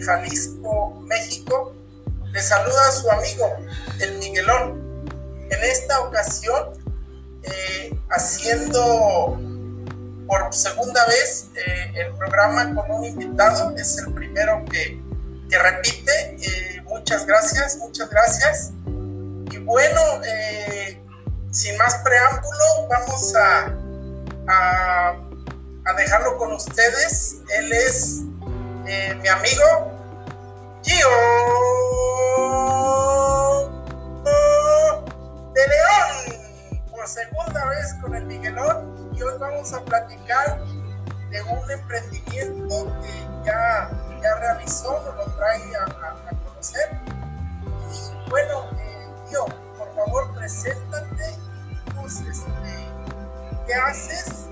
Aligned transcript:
Jalisco, 0.00 1.00
México. 1.06 1.74
Le 2.32 2.42
saluda 2.42 2.88
a 2.88 2.92
su 2.92 3.10
amigo, 3.10 3.56
el 4.00 4.18
Miguelón. 4.18 5.04
En 5.50 5.64
esta 5.64 6.00
ocasión, 6.00 6.78
eh, 7.42 7.98
haciendo 8.10 9.38
por 10.26 10.54
segunda 10.54 11.04
vez 11.06 11.48
eh, 11.56 11.92
el 11.96 12.14
programa 12.14 12.72
con 12.74 12.90
un 12.90 13.04
invitado, 13.04 13.74
es 13.76 13.98
el 13.98 14.12
primero 14.14 14.64
que, 14.70 15.00
repite. 15.58 16.36
Eh, 16.40 16.82
muchas 16.84 17.26
gracias, 17.26 17.76
muchas 17.78 18.08
gracias. 18.08 18.70
Y 19.50 19.58
bueno, 19.58 20.00
sin 21.50 21.76
más 21.76 21.96
preámbulo, 22.04 22.88
vamos 22.88 23.34
a, 23.34 23.76
a, 24.46 25.20
a 25.84 25.92
dejarlo 25.94 26.38
con 26.38 26.52
ustedes. 26.52 27.38
Él 27.58 27.72
es 27.72 28.20
mi 28.90 29.28
amigo 29.28 29.92
Gio 30.82 31.08
de 35.54 35.68
León, 35.68 36.80
por 36.90 37.06
segunda 37.06 37.66
vez 37.66 37.94
con 38.00 38.16
el 38.16 38.24
Miguelón, 38.24 39.12
y 39.14 39.22
hoy 39.22 39.34
vamos 39.38 39.72
a 39.74 39.80
platicar 39.84 40.60
de 41.30 41.42
un 41.42 41.70
emprendimiento 41.70 43.00
que 43.00 43.46
ya, 43.46 43.90
ya 44.20 44.34
realizó, 44.40 45.00
nos 45.04 45.14
lo 45.14 45.36
trae 45.36 45.76
a, 45.76 46.34
conocer. 46.44 46.90
Y 47.92 48.28
bueno, 48.28 48.70
eh, 48.76 49.08
Gio, 49.28 49.44
por 49.78 49.94
favor, 49.94 50.34
preséntate, 50.34 51.36
pues, 51.94 52.20
este, 52.22 52.88
qué 53.68 53.74
haces, 53.74 54.48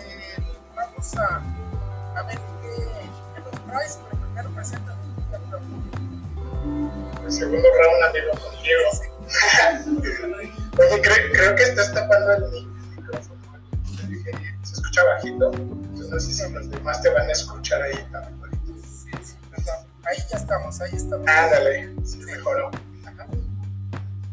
eh, 0.00 0.36
vamos 0.74 1.14
a, 1.18 1.42
Price, 3.66 3.98
pero 4.08 4.22
primero 4.22 4.50
presenta 4.50 4.96
El 7.24 7.32
segundo 7.32 7.68
round, 7.78 8.02
amigo, 8.04 8.30
contigo. 8.32 8.82
Oye, 10.78 11.02
creo, 11.02 11.32
creo, 11.32 11.56
que 11.56 11.62
estás 11.62 11.92
tapando 11.92 12.32
el 12.32 12.66
micrófono. 12.96 13.40
Se 14.62 14.72
escucha 14.74 15.04
bajito. 15.04 15.52
Entonces 15.52 16.10
no 16.10 16.20
sé 16.20 16.32
si 16.32 16.52
los 16.52 16.70
demás 16.70 17.02
te 17.02 17.10
van 17.10 17.28
a 17.28 17.32
escuchar 17.32 17.82
ahí 17.82 18.08
también. 18.12 18.36
Sí, 18.82 19.10
sí, 19.22 19.36
Ahí 20.04 20.18
ya 20.30 20.36
estamos, 20.36 20.80
ahí 20.80 20.94
estamos. 20.94 21.26
Ándale, 21.28 21.94
sí, 22.04 22.18
mejoró. 22.18 22.70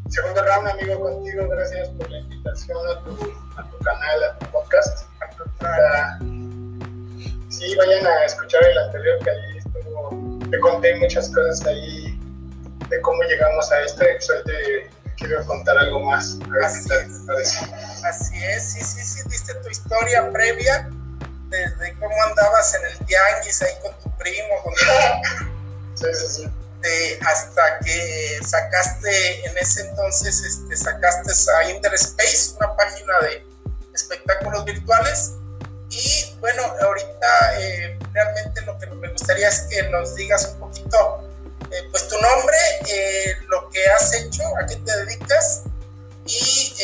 Segundo 0.08 0.44
round, 0.44 0.68
amigo, 0.68 1.00
contigo. 1.00 1.48
Gracias 1.48 1.88
por 1.88 2.08
la 2.08 2.18
invitación 2.18 2.78
a 2.88 3.02
tu, 3.02 3.10
a 3.56 3.68
tu 3.68 3.78
canal, 3.78 4.22
a 4.22 4.38
tu 4.38 4.46
podcast. 4.52 5.08
A 5.20 6.18
tu, 6.18 6.33
sí, 7.58 7.74
vayan 7.76 8.06
a 8.06 8.24
escuchar 8.24 8.62
el 8.64 8.78
anterior 8.78 9.18
que 9.22 9.30
ahí 9.30 9.58
estuvo, 9.58 10.38
te 10.50 10.60
conté 10.60 10.94
muchas 10.96 11.28
cosas 11.30 11.66
ahí 11.66 12.18
de 12.88 13.00
cómo 13.00 13.22
llegamos 13.22 13.70
a 13.72 13.80
esto 13.80 14.04
y 14.04 14.14
pues 14.14 14.44
te 14.44 14.90
quiero 15.16 15.44
contar 15.46 15.78
algo 15.78 16.00
más. 16.00 16.38
Así, 16.62 16.90
así 18.04 18.44
es, 18.44 18.72
sí, 18.72 18.80
sí, 18.80 19.02
sí, 19.02 19.28
diste 19.28 19.54
tu 19.54 19.68
historia 19.68 20.30
previa 20.32 20.90
desde 21.48 21.94
cómo 21.98 22.14
andabas 22.28 22.74
en 22.74 22.86
el 22.86 23.06
tianguis 23.06 23.62
ahí 23.62 23.72
con 23.82 23.98
tu 24.00 24.18
primo, 24.18 24.62
con 24.62 24.74
sí, 25.94 26.06
sí, 26.12 26.26
sí. 26.26 27.18
hasta 27.26 27.78
que 27.84 28.40
sacaste 28.44 29.46
en 29.46 29.58
ese 29.58 29.88
entonces 29.88 30.42
este, 30.42 30.76
sacaste 30.76 31.32
a 31.52 31.70
Inter 31.70 31.94
Space, 31.94 32.54
una 32.56 32.74
página 32.76 33.20
de 33.20 33.46
espectáculos 33.94 34.64
virtuales 34.64 35.34
y 35.94 36.36
bueno, 36.40 36.62
ahorita 36.80 37.60
eh, 37.60 37.98
realmente 38.12 38.60
lo 38.62 38.76
que 38.78 38.86
me 38.86 39.08
gustaría 39.10 39.48
es 39.48 39.60
que 39.70 39.84
nos 39.84 40.14
digas 40.14 40.52
un 40.54 40.60
poquito, 40.60 41.30
eh, 41.70 41.88
pues 41.90 42.08
tu 42.08 42.16
nombre, 42.20 42.56
eh, 42.88 43.36
lo 43.48 43.68
que 43.70 43.86
has 43.86 44.12
hecho, 44.14 44.42
a 44.60 44.66
qué 44.66 44.76
te 44.76 44.96
dedicas 44.96 45.62
y 46.26 46.74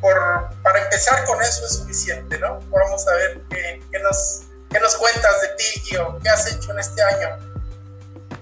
por, 0.00 0.16
para 0.62 0.82
empezar 0.82 1.24
con 1.24 1.40
eso 1.42 1.66
es 1.66 1.72
suficiente, 1.74 2.38
¿no? 2.38 2.60
Vamos 2.70 3.06
a 3.08 3.14
ver 3.14 3.42
qué, 3.50 3.82
qué 3.90 3.98
nos, 4.00 4.42
qué 4.70 4.80
nos 4.80 4.96
cuentas 4.96 5.40
de 5.42 5.48
ti, 5.56 5.80
Gio, 5.80 6.18
qué 6.22 6.28
has 6.30 6.46
hecho 6.50 6.72
en 6.72 6.78
este 6.78 7.02
año. 7.02 7.28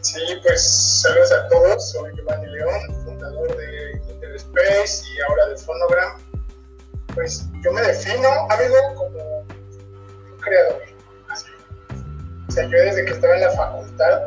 Sí, 0.01 0.21
pues 0.43 1.01
saludos 1.03 1.33
a 1.33 1.49
todos, 1.49 1.91
soy 1.91 2.15
Giovanni 2.17 2.47
León, 2.47 3.05
fundador 3.05 3.57
de 3.57 4.01
Interspace 4.09 5.05
y 5.09 5.21
ahora 5.23 5.47
de 5.47 5.57
Phonogram. 5.57 6.19
Pues 7.15 7.45
yo 7.63 7.73
me 7.73 7.83
defino, 7.83 8.29
amigo, 8.51 8.77
como 8.97 9.32
creador. 10.43 10.83
Así. 11.29 11.51
O 12.49 12.53
sea, 12.53 12.65
yo 12.65 12.79
desde 12.79 13.05
que 13.05 13.13
estaba 13.13 13.35
en 13.35 13.41
la 13.41 13.51
facultad, 13.53 14.27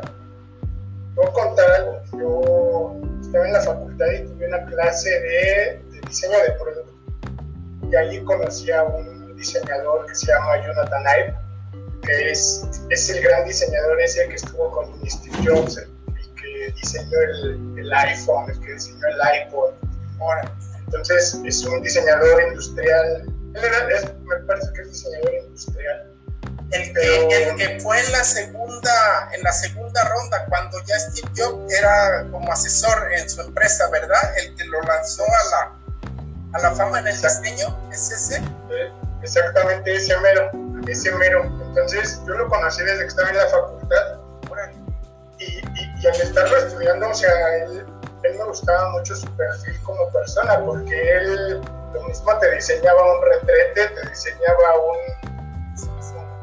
a 1.24 1.32
contar 1.32 1.70
algo. 1.70 2.02
Yo 2.12 3.20
estaba 3.20 3.46
en 3.46 3.52
la 3.52 3.62
facultad 3.62 4.06
y 4.12 4.26
tuve 4.26 4.48
una 4.48 4.64
clase 4.66 5.10
de, 5.10 5.82
diseño 6.06 6.38
de 6.38 6.52
producto. 6.52 6.92
Y 7.90 7.96
allí 7.96 8.22
conocí 8.24 8.70
a 8.70 8.84
un 8.84 9.36
diseñador 9.36 10.06
que 10.06 10.14
se 10.14 10.26
llama 10.26 10.64
Jonathan 10.64 11.02
Ive, 11.02 11.34
que 12.02 12.30
es, 12.30 12.66
es 12.90 13.10
el 13.10 13.22
gran 13.22 13.44
diseñador 13.46 14.00
ese 14.00 14.28
que 14.28 14.34
estuvo 14.34 14.70
con 14.70 15.08
Steve 15.08 15.36
Jobs, 15.44 15.78
el, 15.78 15.88
que 16.40 16.72
diseñó 16.72 17.18
el, 17.76 17.92
iPhone, 17.92 18.50
el 18.50 18.60
que 18.60 18.72
diseñó 18.74 19.06
el 19.06 19.46
iPod. 19.46 19.72
Entonces 20.86 21.40
es 21.44 21.64
un 21.64 21.82
diseñador 21.82 22.42
industrial 22.42 23.26
me 23.60 24.36
parece 24.46 24.72
que 24.74 24.82
es 24.82 24.88
diseñador 24.88 25.34
industrial. 25.34 26.12
El 26.72 26.92
que, 26.92 27.48
el 27.48 27.56
que, 27.56 27.80
fue 27.80 28.00
en 28.00 28.10
la 28.12 28.24
segunda 28.24 29.30
en 29.32 29.42
la 29.42 29.52
segunda 29.52 30.02
ronda 30.08 30.44
cuando 30.48 30.78
ya 30.84 30.98
Steve 30.98 31.28
Jobs 31.36 31.72
era 31.72 32.26
como 32.32 32.52
asesor 32.52 33.12
en 33.12 33.30
su 33.30 33.40
empresa, 33.40 33.88
¿verdad? 33.90 34.36
El 34.38 34.54
que 34.56 34.64
lo 34.64 34.82
lanzó 34.82 35.22
a 35.22 35.50
la 35.50 35.86
a 36.52 36.62
la 36.62 36.74
fama 36.74 37.00
en 37.00 37.08
el 37.08 37.20
diseño, 37.20 37.90
¿es 37.92 38.10
ese? 38.10 38.42
exactamente 39.22 39.94
ese 39.94 40.16
mero, 40.20 40.50
ese 40.88 41.12
mero. 41.12 41.44
Entonces 41.68 42.20
yo 42.26 42.34
lo 42.34 42.48
conocí 42.48 42.82
desde 42.82 43.00
que 43.00 43.06
estaba 43.06 43.30
en 43.30 43.36
la 43.36 43.48
facultad. 43.48 44.20
Y, 45.38 45.44
y, 45.44 46.02
y 46.02 46.06
al 46.06 46.20
estarlo 46.20 46.56
estudiando, 46.56 47.10
o 47.10 47.14
sea, 47.14 47.56
él, 47.58 47.84
él 48.22 48.38
me 48.38 48.44
gustaba 48.44 48.90
mucho 48.90 49.14
su 49.14 49.26
perfil 49.36 49.78
como 49.82 50.10
persona, 50.10 50.64
porque 50.64 50.94
él 51.10 51.60
lo 51.96 52.08
mismo 52.08 52.38
te 52.38 52.50
diseñaba 52.54 53.16
un 53.16 53.22
retrete, 53.22 53.88
te 53.88 54.08
diseñaba 54.08 54.74
un, 54.78 54.96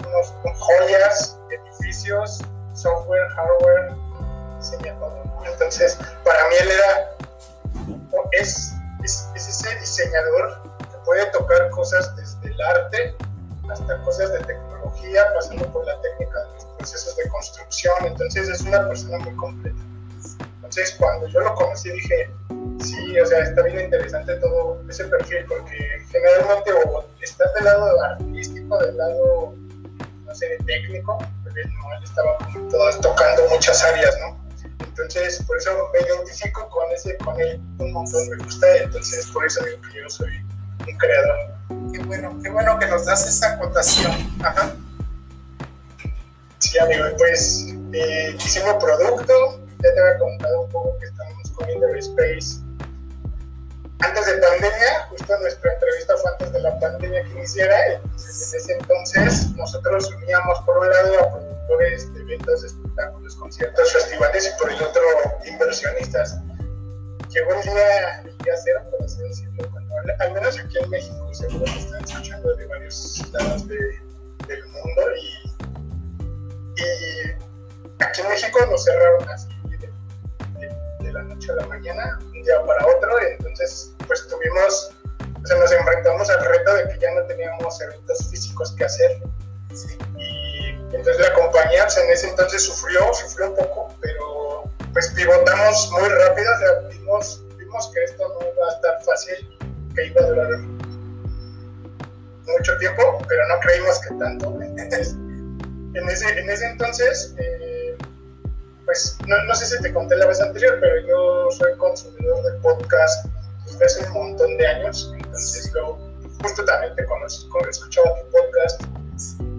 unos, 0.08 0.34
joyas, 0.60 1.40
edificios, 1.50 2.42
software, 2.74 3.28
hardware, 3.30 3.96
diseñador. 4.58 5.14
Entonces, 5.46 5.98
para 6.24 6.50
mí 6.50 6.56
él 6.62 6.72
era, 6.72 7.16
es, 8.32 8.74
es, 9.04 9.30
ese 9.36 9.76
diseñador 9.80 10.64
que 10.80 10.98
puede 11.06 11.26
tocar 11.28 11.70
cosas 11.70 12.16
desde 12.16 12.48
el 12.48 12.62
arte 12.62 13.16
hasta 13.70 14.02
cosas 14.04 14.32
de 14.34 14.40
tecnología, 14.40 15.26
pasando 15.36 15.72
por 15.72 15.86
la 15.86 16.00
técnica 16.02 16.40
de 16.40 16.54
los 16.54 16.66
procesos 16.78 17.16
de 17.16 17.30
construcción. 17.30 17.96
Entonces, 18.06 18.50
es 18.50 18.62
una 18.62 18.88
persona 18.88 19.20
muy 19.20 19.36
completa. 19.36 19.82
Entonces, 20.56 20.96
cuando 21.00 21.28
yo 21.28 21.40
lo 21.42 21.54
conocí, 21.56 21.92
dije, 21.92 22.32
sí, 22.80 23.20
o 23.20 23.26
sea, 23.26 23.40
está 23.40 23.62
bien 23.64 23.82
interesante 23.82 24.36
todo 24.36 24.82
ese 24.90 25.06
perfil, 25.06 25.46
porque 25.48 25.78
generalmente 26.12 26.72
o 26.74 27.06
estás 27.22 27.54
del 27.56 27.66
lado 27.66 28.02
artístico, 28.04 28.78
del 28.80 28.98
lado, 28.98 29.56
no 30.26 30.36
sé, 30.36 30.58
técnico, 30.66 31.18
pero 31.44 31.56
él 31.56 31.74
no, 31.74 31.98
él 31.98 32.04
estaba 32.04 32.38
tocando 33.02 33.48
muchas 33.50 33.84
áreas, 33.84 34.16
¿no? 34.20 34.44
Entonces, 34.80 35.42
por 35.48 35.58
eso 35.58 35.72
me 35.94 36.00
identifico 36.08 36.70
con 36.70 36.92
ese, 36.92 37.18
con 37.18 37.40
él 37.40 37.60
un 37.80 37.94
montón, 37.94 38.30
me 38.30 38.44
gusta, 38.44 38.78
entonces 38.78 39.26
por 39.28 39.46
eso 39.46 39.64
digo 39.66 39.78
que 39.82 40.00
yo 40.00 40.10
soy 40.10 40.32
un 40.88 40.98
creador. 40.98 41.54
Qué 41.92 42.00
bueno, 42.04 42.40
qué 42.44 42.50
bueno 42.50 42.78
que 42.80 42.88
nos 42.88 43.06
das 43.06 43.28
esa 43.28 43.54
acotación. 43.54 44.12
Ajá. 44.44 44.72
Sí, 46.60 46.78
amigo, 46.80 47.06
pues 47.18 47.74
eh, 47.94 48.36
hicimos 48.38 48.76
producto, 48.84 49.60
ya 49.84 49.94
te 49.94 50.00
había 50.00 50.18
contado 50.18 50.62
un 50.62 50.70
poco 50.70 50.98
que 51.00 51.06
estamos 51.06 51.52
con 51.52 51.68
Space 51.98 52.63
antes 54.04 54.26
de 54.26 54.34
pandemia, 54.38 55.08
justo 55.10 55.40
nuestra 55.40 55.74
entrevista 55.74 56.18
fue 56.18 56.32
antes 56.32 56.52
de 56.52 56.60
la 56.62 56.80
pandemia 56.80 57.24
que 57.24 57.32
iniciara, 57.32 57.94
entonces 57.94 58.54
en 58.54 58.60
ese 58.60 58.74
entonces 58.74 59.52
nosotros 59.56 60.12
uníamos 60.16 60.60
por 60.62 60.78
un 60.78 60.90
lado 60.90 61.20
a 61.20 61.32
productores 61.32 62.14
de 62.14 62.22
eventos, 62.22 62.64
espectáculos, 62.64 63.36
conciertos, 63.36 63.94
festivales 63.94 64.52
y 64.54 64.60
por 64.62 64.72
el 64.72 64.82
otro 64.82 65.02
inversionistas. 65.46 66.38
Llegó 67.30 67.54
el 67.54 67.62
día, 67.62 68.22
el 68.26 68.38
día 68.40 68.54
por 68.92 69.04
así 69.04 69.22
decirlo, 69.22 69.70
cuando, 69.72 69.96
al 70.20 70.34
menos 70.34 70.60
aquí 70.60 70.78
en 70.80 70.90
México, 70.90 71.34
seguro 71.34 71.66
que 71.66 71.80
están 71.80 72.04
escuchando 72.04 72.56
de 72.56 72.66
varios 72.68 73.32
lados 73.32 73.68
de, 73.68 73.78
del 74.48 74.66
mundo 74.68 75.02
y, 75.16 75.54
aquí 78.00 78.22
en 78.22 78.30
México 78.30 78.66
nos 78.70 78.84
cerraron 78.84 79.30
así 79.30 79.54
la 81.14 81.24
noche 81.24 81.52
a 81.52 81.56
la 81.56 81.68
mañana, 81.68 82.20
un 82.26 82.44
día 82.44 82.62
para 82.66 82.86
otro, 82.88 83.10
y 83.22 83.34
entonces 83.38 83.93
pues 84.08 84.28
tuvimos, 84.28 84.92
o 85.42 85.46
sea, 85.46 85.58
nos 85.58 85.72
enfrentamos 85.72 86.30
al 86.30 86.46
reto 86.46 86.74
de 86.76 86.84
que 86.90 87.00
ya 87.00 87.12
no 87.12 87.24
teníamos 87.24 87.82
eventos 87.82 88.30
físicos 88.30 88.74
que 88.78 88.86
hacer. 88.86 89.22
Y 90.18 90.70
Entonces 90.70 91.20
la 91.20 91.34
compañía 91.34 91.84
pues, 91.84 91.98
en 91.98 92.10
ese 92.12 92.30
entonces 92.30 92.64
sufrió, 92.64 93.14
sufrió 93.14 93.50
un 93.50 93.56
poco, 93.56 93.94
pero 94.02 94.64
pues 94.94 95.10
pivotamos 95.16 95.92
muy 95.92 96.08
rápido, 96.08 96.54
o 96.54 96.60
sea, 96.60 96.90
vimos, 96.90 97.44
vimos 97.58 97.92
que 97.94 98.04
esto 98.04 98.24
no 98.28 98.48
iba 98.48 98.68
a 98.68 98.74
estar 98.74 99.04
fácil, 99.04 99.58
que 99.96 100.06
iba 100.06 100.22
a 100.22 100.28
durar 100.28 100.60
mucho 102.46 102.78
tiempo, 102.78 103.18
pero 103.28 103.48
no 103.48 103.60
creímos 103.62 104.00
que 104.00 104.14
tanto. 104.16 104.62
Entonces, 104.62 105.14
en 105.94 106.10
ese, 106.10 106.40
en 106.40 106.50
ese 106.50 106.66
entonces, 106.68 107.34
eh, 107.40 107.98
pues 108.86 109.18
no, 109.28 109.44
no, 109.46 109.56
sé 109.56 109.66
si 109.66 109.82
te 109.82 109.92
conté 109.92 110.16
la 110.16 110.28
vez 110.28 110.42
anterior, 110.42 110.78
pero 110.80 111.08
yo 111.08 111.52
soy 111.52 111.76
consumidor 111.78 112.44
de 112.44 112.60
podcast 112.60 113.26
desde 113.80 113.86
hace 113.86 114.06
un 114.08 114.14
montón 114.14 114.58
de 114.58 114.68
años, 114.68 115.14
entonces 115.18 115.72
yo 115.74 115.98
justo 116.42 116.66
también 116.66 116.96
te 116.96 117.06
conozco, 117.06 117.68
escuchaba 117.68 118.08
tu 118.22 118.32
podcast 118.32 118.84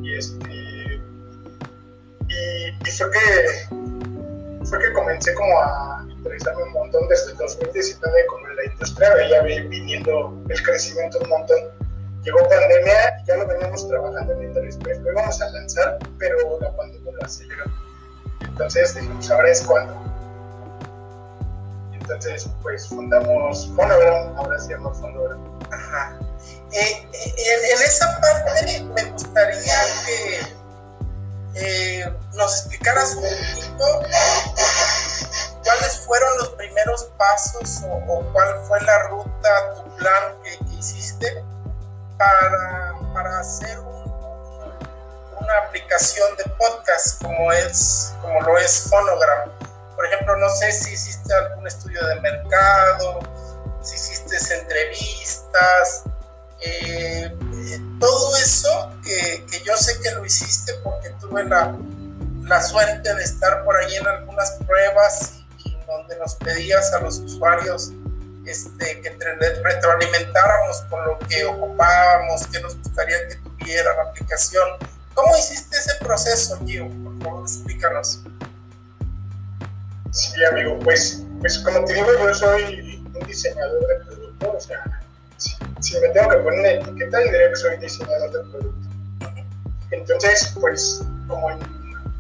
y 0.03 0.17
este 0.17 1.01
y, 2.29 2.91
fue 2.91 3.11
que 3.11 4.65
fue 4.65 4.79
que 4.79 4.93
comencé 4.93 5.35
como 5.35 5.61
a 5.61 6.07
interesarme 6.09 6.63
un 6.63 6.73
montón 6.73 7.09
desde 7.09 7.33
el 7.33 7.39
2019 7.39 8.27
como 8.27 8.49
en 8.49 8.57
la 8.57 8.65
industria 8.65 9.15
veía 9.15 9.43
viniendo 9.43 10.43
el 10.49 10.63
crecimiento 10.63 11.19
un 11.21 11.29
montón. 11.29 11.59
Llegó 12.23 12.39
pandemia 12.49 13.21
y 13.23 13.27
ya 13.27 13.37
lo 13.37 13.47
veníamos 13.47 13.87
trabajando 13.87 14.33
en 14.33 14.45
interés 14.45 14.79
lo 14.83 15.13
íbamos 15.13 15.41
a 15.43 15.51
lanzar 15.51 15.99
pero 16.19 16.59
la 16.61 16.75
pandemia 16.77 17.13
lo 17.13 17.25
aceleró. 17.25 17.65
Entonces 18.41 18.95
dijimos 18.95 19.31
ahora 19.31 19.51
es 19.51 19.63
cuando 19.63 20.04
entonces 22.05 22.49
pues 22.63 22.87
fundamos 22.89 23.67
Fonogram 23.75 24.37
ahora 24.37 24.59
se 24.59 24.71
llama 24.71 24.93
Fonogram 24.95 25.41
Ajá. 25.71 26.19
Eh, 26.73 27.09
eh, 27.13 27.73
en, 27.73 27.83
esa 27.83 28.21
parte 28.21 28.81
me 28.83 29.05
gustaría 29.05 29.75
que 30.05 30.41
eh, 31.55 32.13
nos 32.35 32.59
explicaras 32.59 33.15
un 33.15 33.23
poquito 33.23 34.03
cuáles 35.65 36.01
fueron 36.01 36.39
los 36.39 36.49
primeros 36.51 37.05
pasos 37.17 37.81
o, 37.89 38.23
cuál 38.33 38.61
fue 38.67 38.81
la 38.83 39.05
ruta, 39.05 39.75
tu 39.77 39.97
plan 39.97 40.35
que, 40.43 40.59
hiciste 40.77 41.45
para, 42.19 42.95
para 43.15 43.39
hacer 43.39 43.79
una 43.79 45.59
aplicación 45.67 46.37
de 46.37 46.45
podcast 46.59 47.23
como 47.23 47.53
es 47.53 48.13
como 48.21 48.41
lo 48.43 48.59
es 48.59 48.89
Phonogram. 48.91 49.64
Por 49.97 50.07
ejemplo, 50.07 50.37
no 50.37 50.49
sé 50.51 50.73
si 50.73 50.93
hiciste 50.93 51.33
algún 51.35 51.67
estudio 51.67 52.05
de 52.07 52.21
mercado, 52.21 53.21
si 53.83 53.95
hiciste 53.95 54.37
entrevistas, 54.55 56.05
eh, 56.61 57.31
todo 58.01 58.37
eso 58.37 58.93
que, 59.05 59.45
que, 59.51 59.63
yo 59.65 59.77
sé 59.77 60.01
que 60.01 60.11
lo 60.13 60.25
hiciste 60.25 60.73
porque 60.83 61.11
tuve 61.21 61.45
la, 61.45 61.77
la, 62.43 62.63
suerte 62.63 63.15
de 63.15 63.23
estar 63.23 63.65
por 63.65 63.77
ahí 63.77 63.97
en 63.97 64.07
algunas 64.07 64.53
pruebas 64.67 65.35
y, 65.65 65.77
donde 65.87 66.17
nos 66.19 66.35
pedías 66.37 66.93
a 66.95 67.01
los 67.01 67.19
usuarios 67.19 67.93
este, 68.47 69.01
que 69.01 69.11
retroalimentáramos 69.63 70.83
con 70.89 71.05
lo 71.05 71.19
que 71.19 71.45
ocupábamos, 71.45 72.47
que 72.47 72.61
nos 72.61 72.77
gustaría 72.79 73.29
que 73.29 73.37
tuviera 73.37 73.95
la 73.97 74.03
aplicación. 74.05 74.67
¿Cómo 75.15 75.37
hiciste 75.37 75.77
ese 75.77 75.95
proceso, 76.01 76.59
Gio? 76.65 76.89
Por 77.05 77.23
favor, 77.23 77.43
explícanos. 77.43 78.21
Sí, 80.15 80.45
amigo, 80.45 80.79
pues, 80.79 81.25
pues 81.41 81.59
como 81.59 81.85
te 81.85 81.95
digo, 81.95 82.07
yo 82.17 82.33
soy 82.33 83.03
un 83.13 83.27
diseñador 83.27 83.85
de 83.89 83.97
producto, 84.05 84.53
o 84.53 84.61
sea, 84.61 85.03
si 85.81 85.99
me 85.99 86.09
tengo 86.11 86.31
que 86.31 86.37
poner 86.37 86.61
una 86.61 86.71
etiqueta, 86.71 87.19
diría 87.19 87.49
que 87.49 87.57
soy 87.57 87.77
diseñador 87.79 88.31
de 88.31 88.39
producto. 88.51 88.89
Entonces, 89.91 90.55
pues, 90.61 91.03
como 91.27 91.51
en, 91.51 91.59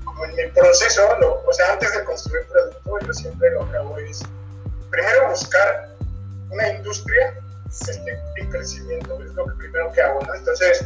como 0.04 0.24
en 0.24 0.34
mi 0.34 0.46
proceso, 0.48 1.02
o 1.46 1.52
sea, 1.52 1.74
antes 1.74 1.94
de 1.94 2.02
construir 2.02 2.44
producto, 2.48 3.06
yo 3.06 3.12
siempre 3.12 3.52
lo 3.52 3.70
que 3.70 3.76
hago 3.76 3.96
es, 3.98 4.22
primero 4.90 5.28
buscar 5.30 5.94
una 6.50 6.70
industria 6.70 7.40
este, 7.70 8.18
en 8.38 8.50
crecimiento, 8.50 9.22
es 9.22 9.32
lo 9.34 9.46
que 9.46 9.54
primero 9.54 9.92
que 9.92 10.02
hago, 10.02 10.20
¿no? 10.20 10.34
Entonces, 10.34 10.84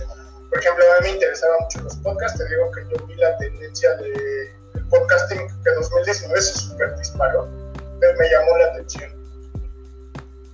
por 0.50 0.58
ejemplo, 0.58 0.84
a 0.84 1.00
mí 1.00 1.08
me 1.08 1.14
interesaban 1.14 1.56
mucho 1.62 1.80
los 1.80 1.96
podcasts, 1.96 2.38
te 2.38 2.46
digo 2.50 2.70
que 2.72 2.82
yo 2.90 3.06
vi 3.06 3.14
la 3.14 3.34
tendencia 3.38 3.96
de, 3.96 4.57
podcasting 4.88 5.48
que 5.62 5.70
2019 5.70 6.42
se 6.42 6.58
super 6.58 6.96
disparó, 6.96 7.48
entonces 7.74 8.18
me 8.18 8.30
llamó 8.30 8.58
la 8.58 8.66
atención 8.66 9.18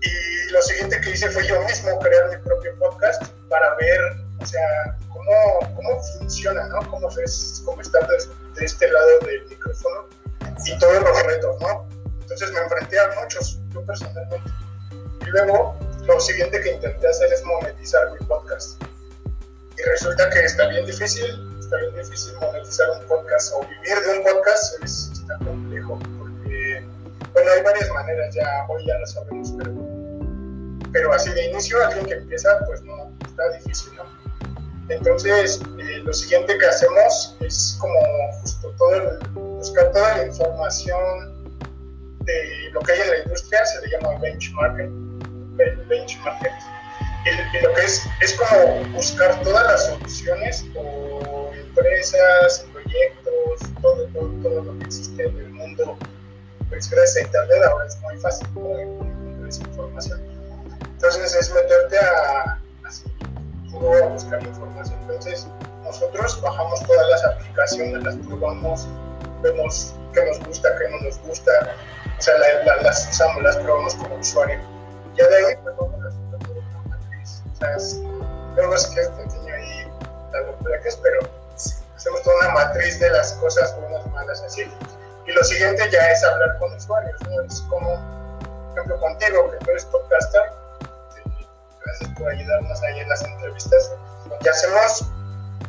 y 0.04 0.50
lo 0.50 0.62
siguiente 0.62 1.00
que 1.00 1.10
hice 1.10 1.31
fue 1.31 1.46
yo 1.46 1.60
mismo 1.62 1.98
crear 2.00 2.28
mi 2.31 2.36
propio 2.42 2.76
podcast 2.78 3.22
para 3.48 3.75
ver, 3.76 4.00
o 4.38 4.46
sea, 4.46 4.96
cómo, 5.08 5.75
cómo 5.75 6.02
funciona, 6.19 6.66
¿no? 6.69 6.90
Cómo, 6.90 7.08
es, 7.25 7.62
cómo 7.64 7.81
estar 7.81 8.06
de, 8.06 8.64
este 8.64 8.90
lado 8.90 9.19
del 9.20 9.46
micrófono 9.48 10.08
y 10.64 10.78
todos 10.78 11.02
los 11.02 11.22
retos, 11.22 11.60
¿no? 11.60 11.88
Entonces 12.20 12.52
me 12.52 12.60
enfrenté 12.60 12.98
a 12.98 13.20
muchos, 13.20 13.60
yo 13.72 13.84
personalmente. 13.84 14.50
Y 15.22 15.25
luego, 15.26 15.76
lo 16.06 16.20
siguiente 16.20 16.60
que 16.60 16.72
intenté 16.72 17.08
hacer 17.08 17.32
es 17.32 17.42
monetizar 17.44 18.10
mi 18.12 18.26
podcast. 18.26 18.82
Y 19.76 19.82
resulta 19.90 20.28
que 20.30 20.40
está 20.40 20.69
bien 20.69 20.84
difícil, 20.84 21.53
está 21.75 21.91
bien 21.91 22.05
difícil 22.05 22.35
monetizar 22.41 22.91
un 22.91 23.06
podcast 23.06 23.53
o 23.55 23.61
vivir 23.61 23.99
de 24.06 24.19
un 24.19 24.25
podcast 24.25 24.82
es, 24.82 25.11
está 25.12 25.37
complejo, 25.38 25.99
porque, 26.19 26.85
bueno, 27.32 27.50
hay 27.50 27.62
varias 27.62 27.91
maneras 27.91 28.35
ya, 28.35 28.67
hoy 28.69 28.87
ya 28.87 28.99
lo 28.99 29.06
sabemos, 29.06 29.55
pero 29.59 29.94
pero 30.93 31.12
así 31.12 31.31
de 31.31 31.47
inicio, 31.47 31.85
alguien 31.85 32.06
que 32.06 32.15
empieza, 32.15 32.56
pues 32.67 32.81
no, 32.82 33.11
está 33.26 33.49
difícil, 33.59 33.97
¿no? 33.97 34.05
Entonces, 34.88 35.61
eh, 35.81 35.99
lo 36.05 36.12
siguiente 36.12 36.56
que 36.56 36.67
hacemos 36.67 37.37
es 37.41 37.76
como 37.81 37.99
justo 38.41 38.73
todo 38.79 38.94
el, 38.94 39.29
buscar 39.35 39.91
toda 39.91 40.19
la 40.19 40.26
información 40.26 41.44
de 42.21 42.71
lo 42.71 42.81
que 42.81 42.93
hay 42.93 43.00
en 43.00 43.11
la 43.11 43.19
industria, 43.25 43.67
se 43.67 43.81
le 43.81 43.91
llama 43.91 44.21
benchmarking, 44.21 45.19
benchmarking. 45.88 46.53
Y, 47.25 47.62
lo 47.65 47.73
que 47.73 47.82
es, 47.82 48.06
es 48.21 48.35
como 48.35 48.85
buscar 48.93 49.43
todas 49.43 49.67
las 49.67 49.87
soluciones 49.87 50.65
o 50.76 51.33
empresas, 51.76 52.67
proyectos, 52.73 53.73
todo, 53.82 54.06
todo, 54.12 54.31
todo 54.43 54.62
lo 54.62 54.78
que 54.78 54.85
existe 54.85 55.25
en 55.25 55.38
el 55.38 55.50
mundo, 55.50 55.97
pues 56.69 56.90
gracias 56.90 57.16
a 57.16 57.26
Internet 57.26 57.62
ahora 57.71 57.87
es 57.87 58.00
muy 58.00 58.16
fácil 58.19 58.47
encontrar 58.49 59.49
esa 59.49 59.62
información 59.62 60.35
entonces 61.04 61.35
es 61.35 61.52
meterte 61.52 61.99
a, 61.99 62.59
a 62.59 64.07
buscar 64.09 64.43
información. 64.43 64.99
Entonces 65.02 65.47
nosotros 65.83 66.40
bajamos 66.40 66.83
todas 66.87 67.09
las 67.11 67.25
aplicaciones, 67.26 68.02
las 68.04 68.16
probamos, 68.16 68.88
vemos 69.43 69.95
qué 70.14 70.25
nos 70.25 70.40
gusta, 70.47 70.71
qué 70.78 70.88
no 70.88 71.00
nos 71.00 71.19
gusta, 71.21 71.52
o 72.19 72.23
sea, 72.23 72.35
las 72.83 73.09
usamos, 73.11 73.43
las 73.43 73.57
probamos 73.59 73.95
como 73.97 74.16
usuario. 74.16 74.59
Ya 75.14 75.28
de 75.28 75.37
ahí 75.37 75.54
pues 75.62 75.76
vamos 75.76 76.02
a 76.02 76.09
hacer 76.09 76.21
una 76.57 76.83
matriz. 76.88 77.43
O 77.52 77.57
sea, 77.57 77.76
luego 78.57 78.78
si 78.78 78.95
quieres 78.95 79.14
te 79.14 79.23
enseño 79.25 79.54
ahí 79.54 79.93
la 80.33 80.40
locura 80.40 80.81
que 80.81 80.88
es, 80.88 80.97
hacemos 82.04 82.23
toda 82.23 82.37
una 82.40 82.49
matriz 82.50 83.00
de 83.00 83.08
las 83.08 83.32
cosas 83.34 83.75
buenas, 83.80 84.06
malas, 84.08 84.42
así. 84.42 84.62
Y 85.26 85.32
lo 85.32 85.42
siguiente 85.42 85.90
ya 85.90 86.11
es 86.11 86.23
hablar 86.23 86.58
con 86.58 86.70
usuarios. 86.75 87.18
Es 87.49 87.62
como, 87.62 87.96
por 88.40 88.73
ejemplo, 88.73 89.00
contigo, 89.00 89.50
que 89.50 89.64
tú 89.64 89.70
eres 89.70 89.87
podcaster, 89.87 90.42
gracias 91.82 92.11
por 92.18 92.28
ayudarnos 92.28 92.82
ahí 92.82 93.00
en 93.00 93.08
las 93.08 93.25
entrevistas. 93.25 93.92
Hacemos, 94.50 95.11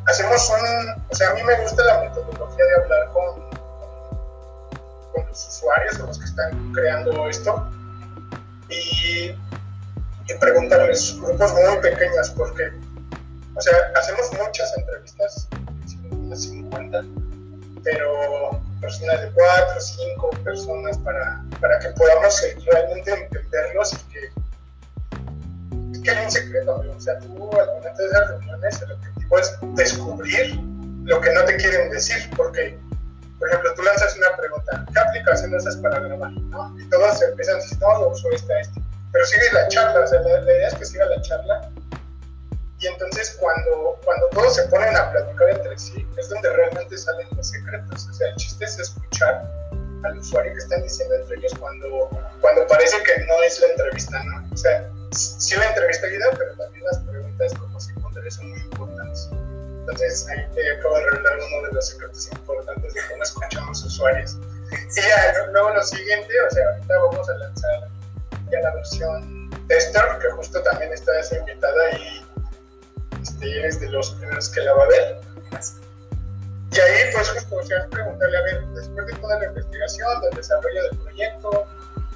hacemos 0.08 0.50
un, 0.50 1.04
o 1.10 1.15
sea, 1.15 1.30
a 1.30 1.34
mí 1.36 1.44
me 1.44 1.62
gusta 1.62 1.82
la 1.86 2.00
metodología 2.00 2.65
de 2.65 2.84
hablar 2.84 3.10
con, 3.13 3.50
con 5.13 5.25
los 5.25 5.48
usuarios, 5.48 6.00
los 6.00 6.20
que 6.20 6.25
están 6.25 6.74
creando 6.74 7.30
esto, 7.30 7.65
y, 8.68 9.32
y 10.27 10.34
preguntarles 10.42 11.18
grupos 11.22 11.54
muy 11.54 11.77
pequeños, 11.77 12.30
porque, 12.32 12.74
o 13.56 13.62
sea, 13.62 13.77
hacemos 13.96 14.34
muchas 14.34 14.77
entrevistas, 14.77 15.48
unas 16.25 16.41
50, 16.41 17.03
pero 17.84 18.62
personas 18.82 19.22
de 19.22 19.32
4 19.32 19.77
o 19.77 19.82
5 19.82 20.29
personas 20.44 20.98
para, 21.00 21.44
para 21.62 21.79
que 21.79 21.89
podamos 21.89 22.44
realmente 22.65 23.13
entenderlos 23.13 23.94
y 23.94 24.13
que 24.13 24.46
que 26.05 26.12
un 26.12 26.32
secreto, 26.32 26.84
O 26.96 27.00
sea, 27.00 27.17
tú 27.20 27.60
al 27.60 27.67
momento 27.67 28.01
de 28.01 28.08
esas 28.08 28.29
reuniones 28.29 28.82
el 28.82 28.91
objetivo 28.91 29.39
es 29.39 29.58
descubrir 29.74 30.60
lo 31.03 31.20
que 31.22 31.34
no 31.34 31.44
te 31.46 31.55
quieren 31.58 31.89
decir, 31.89 32.17
porque, 32.36 32.77
por 33.39 33.50
ejemplo, 33.50 33.74
tú 33.75 33.84
lanzas 33.84 34.15
una 34.17 34.38
pregunta, 34.38 34.86
¿qué 34.94 35.00
aplicación 35.00 35.53
usas 35.53 35.75
para 35.77 36.00
grabar? 36.00 36.32
¿no? 36.32 36.75
Y 36.79 36.89
todos 36.89 37.22
empiezan 37.22 37.55
a 37.55 37.58
decir, 37.60 37.77
no, 37.79 38.00
lo 38.00 38.10
uso 38.10 38.29
esta. 38.32 38.53
Pero 39.12 39.25
sigue 39.25 39.51
la 39.53 39.67
charla, 39.67 40.01
o 40.01 40.08
sea, 40.08 40.22
la, 40.22 40.41
idea 40.41 40.67
es 40.67 40.75
que 40.75 40.86
siga 40.86 41.05
la 41.05 41.22
charla. 41.22 41.72
Y 42.86 42.88
entonces 42.88 43.36
cuando, 43.39 44.00
cuando 44.06 44.27
todos 44.30 44.56
se 44.56 44.63
ponen 44.68 44.96
a 44.96 45.12
platicar 45.12 45.50
entre 45.50 45.75
sí, 45.80 46.08
es 46.18 46.30
donde 46.30 46.54
realmente 46.54 46.96
salen 46.96 47.27
los 47.36 47.50
secretos. 47.50 48.08
O 48.08 48.13
sea, 48.13 48.30
el 48.30 48.36
chiste 48.36 48.63
es 48.63 48.77
escuchar 48.77 49.44
al 50.04 50.20
usuario 50.20 50.54
que 50.54 50.60
están 50.60 50.84
diciendo 50.84 51.15
entre 51.15 51.38
ellos 51.38 51.54
cuando, 51.60 52.10
cuando 52.42 52.68
parece 52.68 53.01
que 53.01 53.25
no 53.25 53.42
es 53.42 53.60
la 53.60 53.68
entrevista, 53.70 54.24
¿no? 54.25 54.48
O 54.54 54.58
sea, 54.58 54.88
sí 55.12 55.56
la 55.56 55.68
entrevista 55.70 56.06
ayuda, 56.06 56.25
pero 56.38 56.56
también 56.58 56.86
las 56.86 57.00
preguntas 57.00 57.54
como 57.56 57.80
secundarias 57.80 58.36
son 58.36 58.51
muy 58.51 58.60
importantes. 58.60 59.30
Entonces 59.32 60.27
ahí 60.30 60.46
te 60.54 60.72
acabo 60.77 60.96
de 60.98 61.10
revelar 61.10 61.39
uno 61.39 61.68
de 61.68 61.74
los 61.74 61.88
secretos 61.88 62.32
importantes 62.34 62.94
de 62.94 63.00
cómo 63.10 63.24
escuchamos 63.24 63.84
usuarios. 63.84 64.38
Y 64.96 65.01
ya, 65.01 65.48
luego 65.51 65.72
lo 65.72 65.82
siguiente, 65.82 66.30
o 66.39 66.54
sea, 66.54 66.70
ahorita 66.70 66.98
vamos 67.00 67.30
a 67.30 67.34
lanzar 67.34 67.88
ya 68.51 68.60
la 68.60 68.75
versión 68.75 69.50
tester, 69.68 70.04
que 70.22 70.30
justo 70.32 70.62
también 70.62 70.94
está 70.94 71.20
esa 71.20 71.39
invitada 71.39 71.92
y 71.94 72.25
de 73.39 73.89
los 73.89 74.12
primeros 74.12 74.50
que 74.50 74.62
la 74.62 74.74
va 74.74 74.84
a 74.84 74.88
ver. 74.88 75.20
Y 76.72 76.80
ahí, 76.80 77.13
pues, 77.13 77.30
justo, 77.30 77.56
o 77.56 77.63
sea, 77.63 77.88
preguntarle, 77.89 78.38
a 78.38 78.42
ver, 78.42 78.65
después 78.68 79.08
de 79.08 79.13
toda 79.13 79.39
la 79.39 79.46
investigación, 79.46 80.22
del 80.22 80.36
desarrollo 80.36 80.84
del 80.84 80.98
proyecto, 81.00 81.65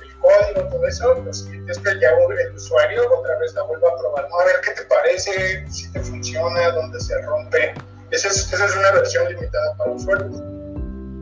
el 0.01 0.15
código, 0.17 0.69
todo 0.69 0.87
eso, 0.87 1.15
pues, 1.23 1.47
es 1.67 1.79
que 1.79 1.99
ya 1.99 2.09
el 2.09 2.55
usuario 2.55 3.19
otra 3.19 3.39
vez 3.39 3.53
la 3.53 3.63
vuelva 3.63 3.89
a 3.89 3.97
probar, 3.97 4.29
¿no? 4.29 4.39
A 4.39 4.45
ver 4.45 4.55
qué 4.65 4.71
te 4.71 4.83
parece, 4.83 5.65
si 5.71 5.91
te 5.91 6.01
funciona, 6.01 6.71
dónde 6.71 6.99
se 6.99 7.21
rompe. 7.21 7.73
Esa 8.11 8.27
es, 8.27 8.51
esa 8.51 8.65
es 8.65 8.75
una 8.75 8.91
versión 8.91 9.29
limitada 9.29 9.75
para 9.77 9.91
usuarios. 9.91 10.35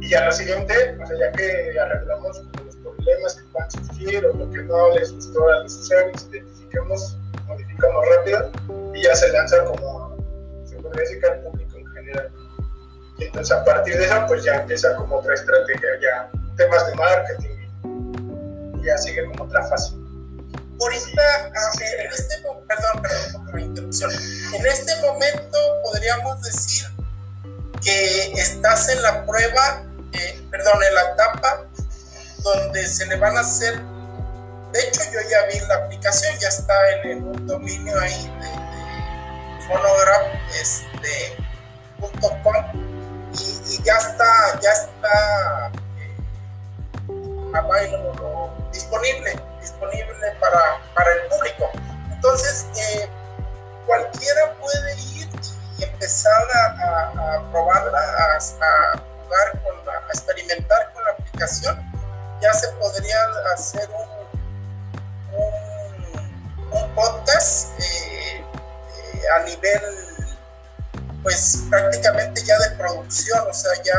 Y 0.02 0.10
ya 0.10 0.26
lo 0.26 0.32
siguiente, 0.32 0.98
o 1.04 1.06
sea, 1.06 1.18
ya 1.18 1.32
que 1.34 1.80
arreglamos 1.80 2.42
los 2.66 2.76
problemas 2.78 3.36
que 3.36 3.44
puedan 3.52 3.72
surgir 3.72 4.26
o 4.26 4.34
lo 4.34 4.50
que 4.52 4.64
no 4.64 4.90
les 4.92 5.14
gustó 5.14 5.48
a 5.50 5.60
los 5.60 5.76
usuarios, 5.76 6.28
identifiquemos, 6.32 7.18
modificamos 7.48 8.06
rápido 8.16 8.52
y 8.98 9.04
ya 9.04 9.16
se 9.16 9.30
lanza 9.30 9.64
como, 9.64 10.18
se 10.68 10.76
podría 10.78 11.02
decir 11.02 11.20
que 11.22 11.28
al 11.28 11.40
público 11.42 11.78
en 11.78 11.86
general. 11.94 12.32
Y 13.20 13.26
entonces 13.26 13.56
a 13.56 13.64
partir 13.64 13.96
de 13.96 14.06
eso, 14.06 14.26
pues 14.28 14.44
ya 14.44 14.56
empieza 14.56 14.96
como 14.96 15.18
otra 15.18 15.36
estrategia, 15.36 15.90
ya 16.02 16.32
temas 16.56 16.88
de 16.88 16.96
marketing 16.96 17.50
y 18.82 18.86
ya 18.86 18.98
sigue 18.98 19.26
como 19.26 19.44
otra 19.44 19.64
fase. 19.68 19.94
Ahorita, 20.80 21.48
en 21.48 22.12
este, 22.12 22.36
perdón, 22.68 23.02
perdón 23.02 23.46
por 23.46 23.56
la 23.56 23.62
interrupción, 23.62 24.12
en 24.12 24.66
este 24.66 24.96
momento 25.02 25.58
podríamos 25.84 26.42
decir 26.42 26.88
que 27.84 28.32
estás 28.34 28.90
en 28.90 29.02
la 29.04 29.26
prueba, 29.26 29.84
eh, 30.14 30.42
perdón, 30.50 30.84
en 30.88 30.96
la 30.96 31.02
etapa 31.14 31.66
donde 32.44 32.88
se 32.88 33.06
le 33.06 33.16
van 33.18 33.38
a 33.38 33.42
hacer, 33.42 33.80
de 34.72 34.80
hecho 34.80 35.02
yo 35.12 35.20
ya 35.30 35.46
vi 35.52 35.68
la 35.68 35.76
aplicación, 35.76 36.36
ya 36.40 36.48
está 36.48 36.74
en, 37.04 37.24
un 37.24 37.48
dominio 37.48 38.00
ahí 38.00 38.32
de, 38.40 38.67
phonograph, 39.68 40.28
este, 40.62 41.38
y, 43.34 43.84
ya 43.84 43.98
está, 43.98 44.60
ya 44.62 44.72
está 44.72 45.72
eh, 45.90 46.16
disponible, 48.72 49.40
disponible 49.62 50.32
para, 50.40 50.80
para, 50.96 51.12
el 51.12 51.28
público. 51.30 51.70
Entonces, 52.12 52.66
eh, 52.78 53.10
cualquiera 53.86 54.54
puede 54.60 54.96
ir 55.16 55.30
y 55.78 55.84
empezar 55.84 56.42
a, 56.54 57.36
a, 57.36 57.52
probarla, 57.52 58.00
a, 58.00 58.40
jugar 59.24 59.62
con 59.64 59.90
a 59.90 60.08
experimentar 60.10 60.94
con 60.94 61.04
la 61.04 61.12
aplicación. 61.12 61.92
Ya 62.42 62.54
se 62.54 62.68
podría 62.74 63.18
hacer 63.54 63.90
un, 63.90 64.08
un, 66.72 66.96
podcast 66.96 67.80
eh, 67.80 68.44
a 69.36 69.44
nivel 69.44 69.82
pues 71.24 71.66
prácticamente 71.70 72.42
ya 72.46 72.58
de 72.60 72.76
producción, 72.78 73.40
o 73.50 73.54
sea, 73.54 73.72
ya 73.84 73.94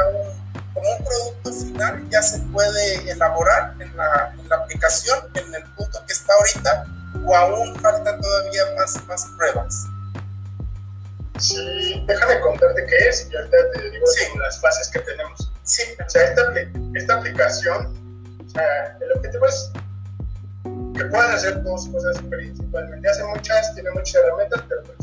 como 0.72 0.90
un 0.96 1.04
producto 1.04 1.52
final 1.52 2.08
ya 2.08 2.22
se 2.22 2.38
puede 2.52 3.10
elaborar 3.10 3.74
en 3.80 3.94
la, 3.96 4.34
en 4.38 4.48
la, 4.48 4.56
aplicación 4.56 5.18
en 5.34 5.54
el 5.54 5.62
punto 5.74 6.02
que 6.06 6.12
está 6.12 6.32
ahorita 6.32 6.86
o 7.26 7.36
aún 7.36 7.74
faltan 7.80 8.20
todavía 8.20 8.62
más, 8.76 9.04
más 9.06 9.26
pruebas. 9.36 9.84
Sí, 11.38 12.02
déjame 12.06 12.40
contarte 12.40 12.86
qué 12.86 13.08
es 13.08 13.28
y 13.30 13.36
ahorita 13.36 13.56
te 13.74 13.90
digo 13.90 14.06
las 14.40 14.60
fases 14.60 14.88
que 14.88 15.00
tenemos. 15.00 15.52
Sí. 15.64 15.82
O 16.04 16.08
sea, 16.08 16.24
esta, 16.24 16.42
esta 16.94 17.14
aplicación, 17.14 17.94
o 18.44 18.50
sea, 18.50 18.96
el 19.00 19.12
objetivo 19.12 19.46
es 19.46 19.70
que 20.96 21.04
puedan 21.04 21.30
hacer 21.32 21.62
dos 21.62 21.88
cosas 21.88 22.16
principalmente. 22.28 23.08
Hace 23.08 23.22
muchas, 23.24 23.74
tiene 23.74 23.90
muchas 23.90 24.14
herramientas, 24.16 24.62
pero 24.68 24.97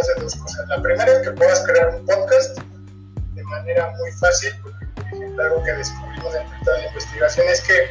hace 0.00 0.14
dos 0.20 0.34
cosas. 0.36 0.68
La 0.68 0.80
primera 0.82 1.12
es 1.12 1.18
que 1.20 1.30
puedas 1.32 1.64
crear 1.66 1.88
un 1.90 2.06
podcast 2.06 2.58
de 3.34 3.42
manera 3.44 3.90
muy 3.98 4.10
fácil, 4.12 4.52
porque 4.62 4.86
por 4.94 5.04
ejemplo 5.04 5.42
algo 5.42 5.64
que 5.64 5.72
descubrimos 5.72 6.32
dentro 6.32 6.72
de 6.72 6.82
la 6.82 6.86
investigación 6.88 7.48
es 7.48 7.60
que 7.62 7.90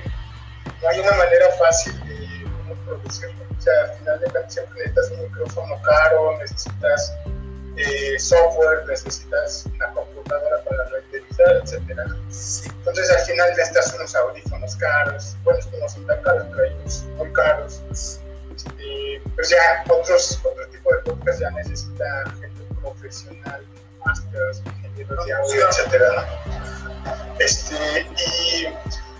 no 0.82 0.90
hay 0.90 1.00
una 1.00 1.12
manera 1.12 1.46
fácil 1.58 1.94
de 2.06 2.44
cómo 2.44 2.76
producirlo. 2.86 3.44
O 3.58 3.62
sea, 3.62 3.74
al 3.84 3.98
final 3.98 4.20
de 4.20 4.26
cuentas 4.32 4.54
siempre 4.54 4.80
necesitas 4.86 5.12
un 5.12 5.24
micrófono 5.24 5.82
caro, 5.82 6.38
necesitas 6.40 7.14
eh, 7.76 8.20
software, 8.20 8.86
necesitas 8.88 9.66
una 9.74 9.88
computadora 9.94 10.64
para 10.64 10.86
renderizar, 10.86 11.56
etc. 11.64 12.00
Entonces 12.78 13.12
al 13.12 13.26
final 13.26 13.50
necesitas 13.50 13.94
unos 13.96 14.16
audífonos 14.16 14.76
caros, 14.76 15.36
bueno, 15.44 15.60
no 15.80 15.90
son 15.90 16.08
tan 16.08 16.22
caros, 16.22 16.48
pero 16.56 16.76
unos 16.78 17.04
muy 17.18 17.34
caros 17.34 17.82
este, 18.60 19.22
pues 19.36 19.50
ya 19.50 19.84
otros, 19.90 20.40
otro 20.44 20.68
tipo 20.70 20.94
de 20.94 21.00
podcast 21.04 21.40
ya 21.40 21.50
necesita 21.52 22.06
gente 22.42 22.64
profesional, 22.82 23.66
másteres, 24.06 24.62
ingenieros 24.66 25.26
de 25.26 25.34
audio, 25.34 25.70
etcétera, 25.70 26.28
Este, 27.40 28.02
y 28.02 28.68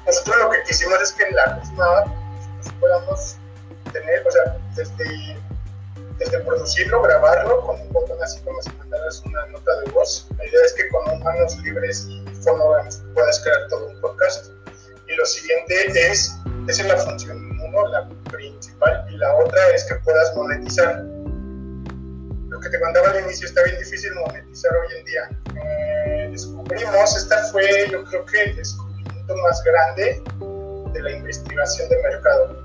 nosotros 0.06 0.38
lo 0.40 0.50
que 0.50 0.64
quisimos 0.64 1.02
es 1.02 1.14
que 1.14 1.24
en 1.24 1.36
la 1.36 1.56
misma 1.56 2.06
nosotros 2.36 2.74
podamos 2.80 3.38
tener, 3.94 4.28
o 4.28 4.32
sea, 4.32 4.58
desde, 4.76 5.38
desde 6.18 6.40
producirlo, 6.42 7.02
grabarlo 7.02 7.62
con 7.62 7.80
un 7.80 7.94
botón 7.94 8.22
así 8.22 8.42
como 8.42 8.62
si 8.62 8.72
mandaras 8.74 9.22
una 9.26 9.46
nota 9.48 9.80
de 9.82 9.92
voz. 9.92 10.28
La 10.38 10.46
idea 10.46 10.66
es 10.66 10.74
que 10.74 10.90
con 10.90 11.24
manos 11.24 11.58
libres 11.60 12.08
y 12.10 12.26
fonogramas 12.44 13.02
puedas 13.14 13.40
crear 13.40 13.68
todo 13.70 13.88
un 13.88 14.02
podcast. 14.02 14.52
Y 15.08 15.16
lo 15.16 15.26
siguiente 15.26 16.12
es, 16.12 16.36
esa 16.68 16.82
es 16.84 16.88
la 16.88 16.98
función 16.98 17.60
uno, 17.62 17.88
la 17.88 18.08
principal, 18.40 19.06
y 19.10 19.18
la 19.18 19.36
otra 19.36 19.62
es 19.76 19.84
que 19.86 19.96
puedas 19.96 20.36
monetizar. 20.36 21.04
Lo 22.50 22.60
que 22.60 22.70
te 22.70 22.80
contaba 22.80 23.10
al 23.10 23.24
inicio 23.26 23.48
está 23.48 23.64
bien 23.64 23.78
difícil 23.78 24.12
monetizar 24.16 24.72
hoy 24.76 24.98
en 24.98 25.06
día. 25.06 25.30
Eh, 25.62 26.30
descubrimos, 26.32 27.16
esta 27.16 27.44
fue 27.52 27.90
yo 27.92 28.04
creo 28.06 28.26
que 28.26 28.44
el 28.44 28.56
descubrimiento 28.56 29.36
más 29.38 29.64
grande 29.64 30.24
de 30.94 31.02
la 31.02 31.12
investigación 31.12 31.90
de 31.90 32.02
mercado. 32.02 32.64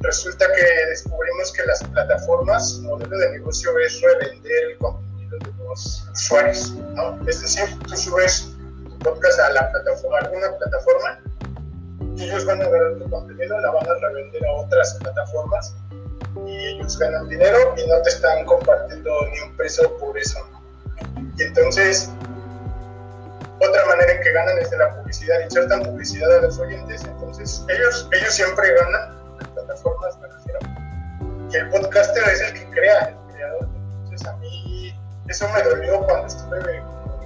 Resulta 0.00 0.46
que 0.54 0.86
descubrimos 0.90 1.52
que 1.52 1.64
las 1.64 1.82
plataformas, 1.84 2.72
su 2.72 2.82
modelo 2.82 3.16
de 3.16 3.30
negocio 3.38 3.70
es 3.78 4.02
revender 4.02 4.64
el 4.72 4.78
contenido 4.78 5.38
de 5.38 5.64
los 5.64 6.06
usuarios, 6.12 6.74
¿no? 6.94 7.18
Es 7.26 7.40
decir, 7.40 7.64
tú 7.88 7.96
subes 7.96 8.50
tu 8.84 8.98
podcast 8.98 9.40
a 9.40 9.50
la 9.52 9.70
plataforma, 9.70 10.18
alguna 10.18 10.58
plataforma, 10.58 11.20
ellos 12.18 12.44
van 12.44 12.62
a 12.62 12.66
agarrar 12.66 12.94
tu 12.98 13.10
contenido, 13.10 13.58
la 13.60 13.70
van 13.70 13.88
a 13.88 13.94
revender 13.94 14.46
a 14.46 14.52
otras 14.52 14.94
plataformas 15.00 15.74
y 16.46 16.66
ellos 16.66 16.98
ganan 16.98 17.28
dinero 17.28 17.74
y 17.76 17.88
no 17.88 18.00
te 18.02 18.10
están 18.10 18.44
compartiendo 18.44 19.10
ni 19.32 19.40
un 19.40 19.56
peso 19.56 19.96
por 19.98 20.16
eso. 20.16 20.38
Y 21.36 21.42
entonces, 21.42 22.10
otra 23.60 23.86
manera 23.86 24.12
en 24.12 24.20
que 24.22 24.32
ganan 24.32 24.58
es 24.58 24.70
de 24.70 24.78
la 24.78 24.96
publicidad, 24.96 25.40
insertan 25.40 25.82
publicidad 25.82 26.38
a 26.38 26.42
los 26.42 26.58
oyentes, 26.58 27.04
entonces 27.04 27.64
ellos, 27.68 28.08
ellos 28.12 28.34
siempre 28.34 28.74
ganan, 28.74 29.36
las 29.40 29.48
plataformas 29.48 30.18
me 30.20 30.28
refiero, 30.28 30.58
y 31.50 31.56
el 31.56 31.70
podcaster 31.70 32.22
es 32.28 32.40
el 32.40 32.54
que 32.54 32.70
crea, 32.70 33.00
el 33.06 33.34
creador. 33.34 33.68
Entonces 34.04 34.28
a 34.28 34.36
mí 34.36 34.94
eso 35.28 35.48
me 35.48 35.62
dolió 35.62 36.00
cuando 36.02 36.26
estuve 36.26 36.82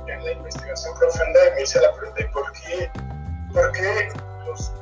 en 0.07 0.25
la 0.25 0.33
investigación 0.33 0.95
profunda 0.99 1.41
y 1.49 1.55
me 1.55 1.63
hice 1.63 1.81
la 1.81 1.93
pregunta, 1.95 2.23
¿y 2.23 2.29
por 2.29 2.53
qué? 2.53 2.91
¿Por 3.53 3.73
qué 3.73 4.09
los, 4.49 4.73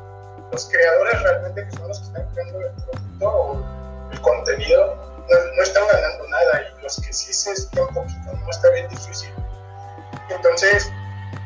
creadores 0.71 1.23
realmente 1.23 1.65
que 1.65 1.77
son 1.77 1.89
los 1.89 1.99
que 2.01 2.07
están 2.07 2.29
creando 2.33 2.61
el 2.61 2.73
producto 2.73 3.29
o 3.29 4.11
el 4.11 4.21
contenido 4.21 5.17
no, 5.29 5.63
están 5.63 5.85
ganando 5.93 6.29
nada 6.29 6.63
y 6.63 6.83
los 6.83 7.01
que 7.01 7.13
sí 7.13 7.33
se 7.33 7.53
están 7.53 7.87
poquito, 7.89 8.33
no 8.33 8.51
está 8.51 8.71
bien 8.71 8.89
difícil. 8.89 9.31
Entonces, 10.31 10.91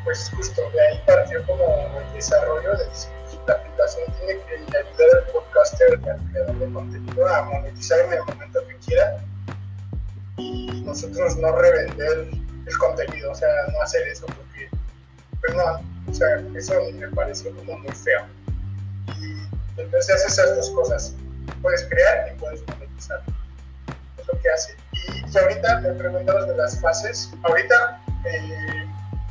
pues 0.03 0.31
justo 0.35 0.61
de 0.71 0.87
ahí 0.87 1.03
partió 1.05 1.45
como 1.45 1.99
el 1.99 2.13
desarrollo 2.13 2.77
de 2.77 2.85
la 3.47 3.53
aplicación 3.53 4.03
tiene 4.19 4.39
que 4.43 4.77
ayudar 4.77 5.17
al 5.17 5.31
podcaster 5.31 5.93
al 5.93 6.31
creador 6.31 6.59
de 6.59 6.73
contenido 6.73 7.27
a 7.27 7.41
monetizar 7.43 7.99
en 8.01 8.13
el 8.13 8.19
momento 8.23 8.59
que 8.67 8.77
quiera 8.77 9.17
y 10.37 10.81
nosotros 10.85 11.37
no 11.37 11.55
revender 11.55 12.29
el 12.65 12.77
contenido, 12.77 13.31
o 13.31 13.35
sea, 13.35 13.49
no 13.73 13.81
hacer 13.81 14.07
eso 14.07 14.25
porque 14.27 14.69
pues 15.39 15.55
no, 15.55 15.81
o 16.07 16.13
sea, 16.13 16.43
eso 16.55 16.73
me 16.93 17.07
pareció 17.09 17.55
como 17.55 17.77
muy 17.79 17.91
feo. 17.91 18.25
Y 19.19 19.81
entonces 19.81 20.15
haces 20.15 20.33
esas 20.33 20.55
dos 20.55 20.69
cosas. 20.71 21.15
Puedes 21.61 21.83
crear 21.85 22.31
y 22.33 22.39
puedes 22.39 22.61
monetizar. 22.67 23.21
Es 24.17 24.27
lo 24.27 24.39
que 24.39 24.49
hace. 24.49 24.75
Y, 24.93 25.37
ahorita 25.37 25.81
me 25.81 25.93
preguntabas 25.93 26.47
de 26.47 26.55
las 26.55 26.79
fases. 26.81 27.31
Ahorita 27.43 28.01
eh, 28.25 28.87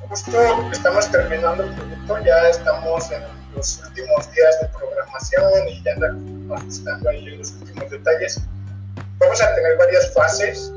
justo 0.08 0.70
estamos 0.72 1.10
terminando 1.10 1.64
el 1.64 1.74
producto, 1.74 2.18
ya 2.24 2.48
estamos 2.48 3.10
en 3.10 3.22
los 3.54 3.82
últimos 3.86 4.32
días 4.32 4.60
de 4.60 4.68
programación 4.68 5.68
y 5.68 5.82
ya 5.82 5.92
andamos 5.92 6.60
ajustando 6.60 7.10
ahí 7.10 7.36
los 7.36 7.52
últimos 7.52 7.90
detalles. 7.90 8.40
Vamos 9.18 9.42
a 9.42 9.54
tener 9.54 9.76
varias 9.76 10.12
fases 10.14 10.72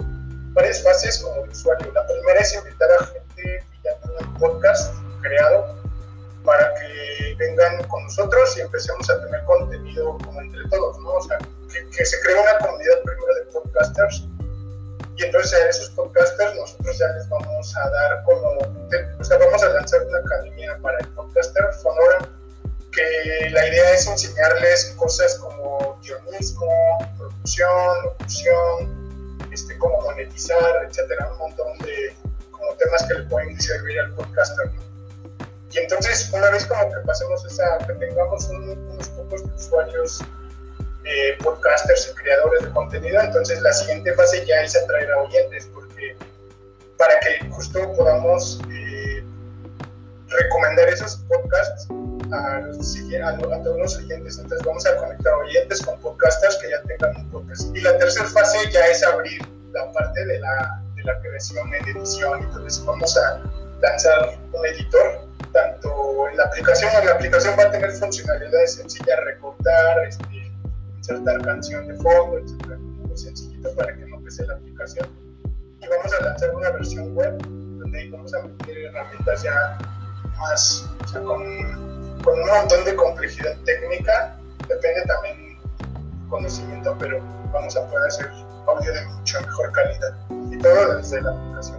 varias 0.54 0.84
fases 0.84 1.20
como 1.20 1.44
el 1.44 1.50
usuario. 1.50 1.92
La 1.94 2.06
primera 2.06 2.40
es 2.40 2.56
invitar 2.56 2.90
a 3.00 3.06
gente 3.06 3.26
que 3.36 3.60
ya 3.84 3.96
tiene 4.02 4.18
un 4.20 4.34
podcast 4.36 4.96
creado 5.22 5.83
para 6.44 6.74
que 6.76 7.36
vengan 7.38 7.84
con 7.88 8.04
nosotros 8.04 8.58
y 8.58 8.62
empecemos 8.62 9.10
a 9.10 9.22
tener 9.22 9.44
contenido 9.46 10.18
como 10.24 10.42
entre 10.42 10.68
todos, 10.70 11.00
¿no? 11.00 11.14
O 11.14 11.22
sea, 11.22 11.38
que, 11.38 12.06
se 12.06 12.20
cree 12.22 12.40
una 12.40 12.58
comunidad 12.60 13.02
primero 13.04 13.36
de 13.36 13.42
podcasters 13.52 14.28
y 15.16 15.24
entonces 15.24 15.54
a 15.54 15.70
esos 15.70 15.90
podcasters 15.92 16.56
nosotros 16.56 16.98
ya 16.98 17.08
les 17.10 17.30
vamos 17.30 17.76
a 17.78 17.90
dar 17.90 18.24
como, 18.24 18.50
o 19.20 19.24
sea, 19.24 19.38
vamos 19.38 19.64
a 19.64 19.70
lanzar 19.70 20.02
una 20.08 20.20
academia 20.20 20.78
para 20.82 21.00
el 21.00 21.08
podcaster 21.10 21.64
Fonora, 21.82 22.30
que 22.92 23.50
la 23.52 23.68
idea 23.68 23.92
es 23.94 24.08
enseñarles 24.08 24.96
cosas 24.98 25.36
como 25.36 26.00
guionismo, 26.02 26.98
producción, 27.18 28.04
locución, 28.04 29.40
este, 29.52 29.78
cómo 29.78 30.02
monetizar, 30.02 30.86
etcétera, 30.88 31.32
un 31.34 31.38
montón 31.38 31.78
de 31.80 32.16
como 32.52 32.74
temas 32.76 33.04
que 33.04 33.14
le 33.16 33.24
pueden 33.26 33.60
servir 33.62 34.00
al 34.00 34.14
podcaster, 34.14 34.72
Y 35.74 35.80
entonces, 35.80 36.30
una 36.32 36.52
vez 36.52 36.66
como 36.66 36.88
que 36.90 37.00
pasemos 37.06 37.44
esa, 37.46 37.80
que 37.80 37.94
tengamos 37.94 38.48
unos 38.50 39.10
pocos 39.10 39.42
usuarios 39.56 40.22
eh, 41.04 41.38
podcasters 41.44 42.12
y 42.12 42.16
creadores 42.16 42.64
de 42.64 42.70
contenido, 42.70 43.20
entonces 43.20 43.60
la 43.62 43.74
siguiente 43.74 44.14
fase 44.14 44.46
ya 44.46 44.62
es 44.62 44.76
atraer 44.76 45.12
a 45.12 45.22
oyentes, 45.24 45.70
porque 45.74 46.16
para 46.98 47.20
que 47.20 47.50
justo 47.50 47.92
podamos 47.94 48.62
eh, 48.70 49.24
recomendar 50.28 50.88
esos 50.90 51.18
podcasts 51.28 51.88
a, 52.32 52.62
todos 53.64 53.80
los 53.80 53.98
oyentes. 53.98 54.38
Entonces 54.38 54.66
vamos 54.66 54.86
a 54.86 54.96
conectar 54.98 55.34
oyentes 55.34 55.82
con 55.82 56.00
podcasters 56.02 56.58
que 56.58 56.70
ya 56.70 56.82
tengan 56.84 57.16
un 57.18 57.32
podcast. 57.32 57.76
Y 57.76 57.82
la 57.82 57.98
tercera 57.98 58.28
fase 58.28 58.70
ya 58.72 58.86
es 58.88 59.04
abrir 59.04 59.42
la 59.72 59.92
parte 59.92 60.26
de 60.26 60.40
la, 60.40 60.84
de 60.96 61.04
la 61.04 61.20
creación 61.22 61.74
edición. 61.74 62.44
Entonces 62.44 62.84
vamos 62.86 63.16
a 63.18 63.42
lanzar 63.82 64.38
un 64.52 64.66
editor 64.66 65.23
tanto 65.54 66.28
en 66.30 66.38
la 66.38 66.44
aplicación, 66.46 66.92
en 67.00 67.06
la 67.06 67.14
aplicación 67.14 67.56
va 67.58 67.64
a 67.64 67.72
tener 67.72 67.92
funcionalidades 67.92 68.76
sencillas, 68.76 69.20
recortar, 69.24 70.06
este, 70.08 70.52
insertar 70.98 71.42
canción 71.44 71.88
de 71.88 71.96
fondo, 71.96 72.40
etcétera, 72.40 72.78
muy 72.78 73.18
sencillito 73.18 73.74
para 73.76 73.96
que 73.96 74.06
no 74.06 74.20
pese 74.22 74.46
la 74.48 74.56
aplicación. 74.56 75.08
Y 75.80 75.88
vamos 75.88 76.14
a 76.14 76.24
lanzar 76.24 76.56
una 76.56 76.72
versión 76.72 77.16
web 77.16 77.38
donde 77.42 78.10
vamos 78.10 78.34
a 78.34 78.42
meter 78.42 78.78
herramientas 78.78 79.44
ya 79.44 79.78
más, 80.38 80.90
o 81.04 81.08
sea, 81.08 81.22
con, 81.22 82.22
con, 82.24 82.40
un 82.40 82.48
montón 82.48 82.84
de 82.86 82.96
complejidad 82.96 83.56
técnica, 83.66 84.38
depende 84.68 85.04
también 85.06 85.60
conocimiento, 86.30 86.96
pero 87.00 87.20
vamos 87.52 87.76
a 87.78 87.86
poder 87.88 88.08
hacer 88.08 88.32
audio 88.68 88.94
de 88.94 89.06
mucha 89.06 89.40
mejor 89.42 89.72
calidad 89.72 90.16
y 90.52 90.58
todo 90.58 90.98
desde 90.98 91.22
la 91.22 91.32
aplicación. 91.32 91.78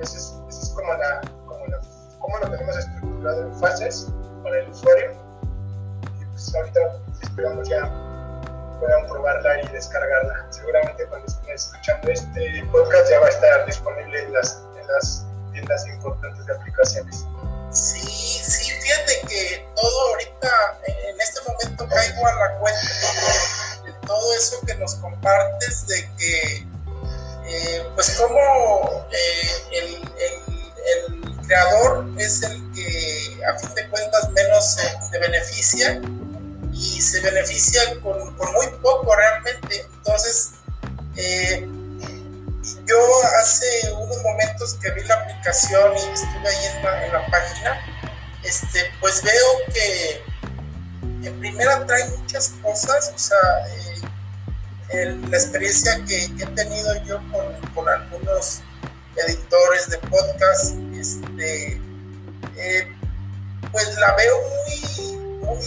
Esa 0.00 0.16
es, 0.16 0.34
es 0.48 0.72
como 0.74 0.92
la, 0.94 1.20
como 1.45 1.45
la, 1.45 1.45
cómo 2.26 2.38
lo 2.38 2.50
tenemos 2.50 2.76
estructurado 2.76 3.42
en 3.42 3.60
fases 3.60 4.08
para 4.42 4.58
el 4.58 4.68
usuario. 4.70 5.12
Y 6.20 6.24
pues 6.24 6.54
ahorita 6.54 6.80
esperamos 7.22 7.68
ya 7.68 7.80
puedan 8.80 9.06
probarla 9.08 9.62
y 9.62 9.68
descargarla. 9.68 10.46
Seguramente 10.50 11.06
cuando 11.06 11.26
estén 11.26 11.54
escuchando 11.54 12.10
este 12.10 12.64
podcast 12.72 13.10
ya 13.10 13.20
va 13.20 13.26
a 13.26 13.30
estar 13.30 13.66
disponible 13.66 14.22
en 14.24 14.32
las, 14.32 14.62
en 14.78 14.86
las 14.88 15.26
tiendas 15.52 15.86
importantes 15.86 16.46
de 16.46 16.54
aplicaciones. 16.54 17.24
Sí, 17.70 18.00
sí, 18.00 18.72
fíjate 18.80 19.20
que 19.28 19.68
todo 19.76 20.08
ahorita, 20.08 20.78
en 20.86 21.20
este 21.20 21.40
momento 21.46 21.88
caigo 21.88 22.26
a 22.26 22.34
la 22.34 22.58
cuenta 22.58 22.80
de 23.84 23.92
todo 24.06 24.34
eso 24.34 24.56
que 24.66 24.74
nos 24.76 24.94
compartes, 24.96 25.86
de 25.86 26.10
que, 26.16 26.66
eh, 27.46 27.86
pues 27.94 28.18
como 28.18 29.06
eh, 29.10 29.46
el, 29.72 30.06
creador 31.46 32.06
es 32.18 32.42
el 32.42 32.72
que 32.72 33.40
a 33.44 33.58
fin 33.58 33.74
de 33.74 33.88
cuentas 33.88 34.30
menos 34.30 34.74
se, 34.74 35.18
beneficia 35.18 36.00
y 36.72 37.00
se 37.00 37.20
beneficia 37.20 37.80
con, 38.00 38.18
muy 38.36 38.66
poco 38.82 39.14
realmente. 39.14 39.86
Entonces, 39.96 40.50
eh, 41.16 41.66
yo 42.86 42.98
hace 43.40 43.92
unos 43.92 44.22
momentos 44.22 44.74
que 44.74 44.90
vi 44.92 45.02
la 45.04 45.14
aplicación 45.14 45.92
y 45.94 46.12
estuve 46.12 46.48
ahí 46.48 46.66
en 46.76 47.12
la, 47.12 47.26
página, 47.26 47.80
este, 48.44 48.80
pues 49.00 49.22
veo 49.22 49.72
que 49.72 50.22
en 51.26 51.40
primera 51.40 51.84
trae 51.86 52.08
muchas 52.18 52.50
cosas, 52.62 53.12
o 53.14 53.18
sea, 53.18 53.38
eh, 54.92 55.18
la 55.28 55.36
experiencia 55.36 56.00
que, 56.06 56.24
he 56.24 56.46
tenido 56.54 57.04
yo 57.04 57.18
con, 57.32 57.60
con, 57.74 57.88
algunos 57.88 58.60
editores 59.16 59.88
de 59.90 59.98
podcast, 59.98 60.74
este, 61.36 61.80
eh, 62.56 62.88
pues 63.72 63.96
la 63.98 64.14
veo 64.14 64.36
muy, 65.42 65.60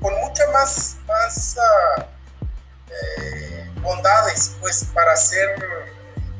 con 0.00 0.14
mucha 0.20 0.50
más, 0.52 0.96
más 1.06 1.56
uh, 1.56 2.02
bondades, 3.80 4.52
pues, 4.60 4.84
para 4.92 5.12
hacer 5.12 5.48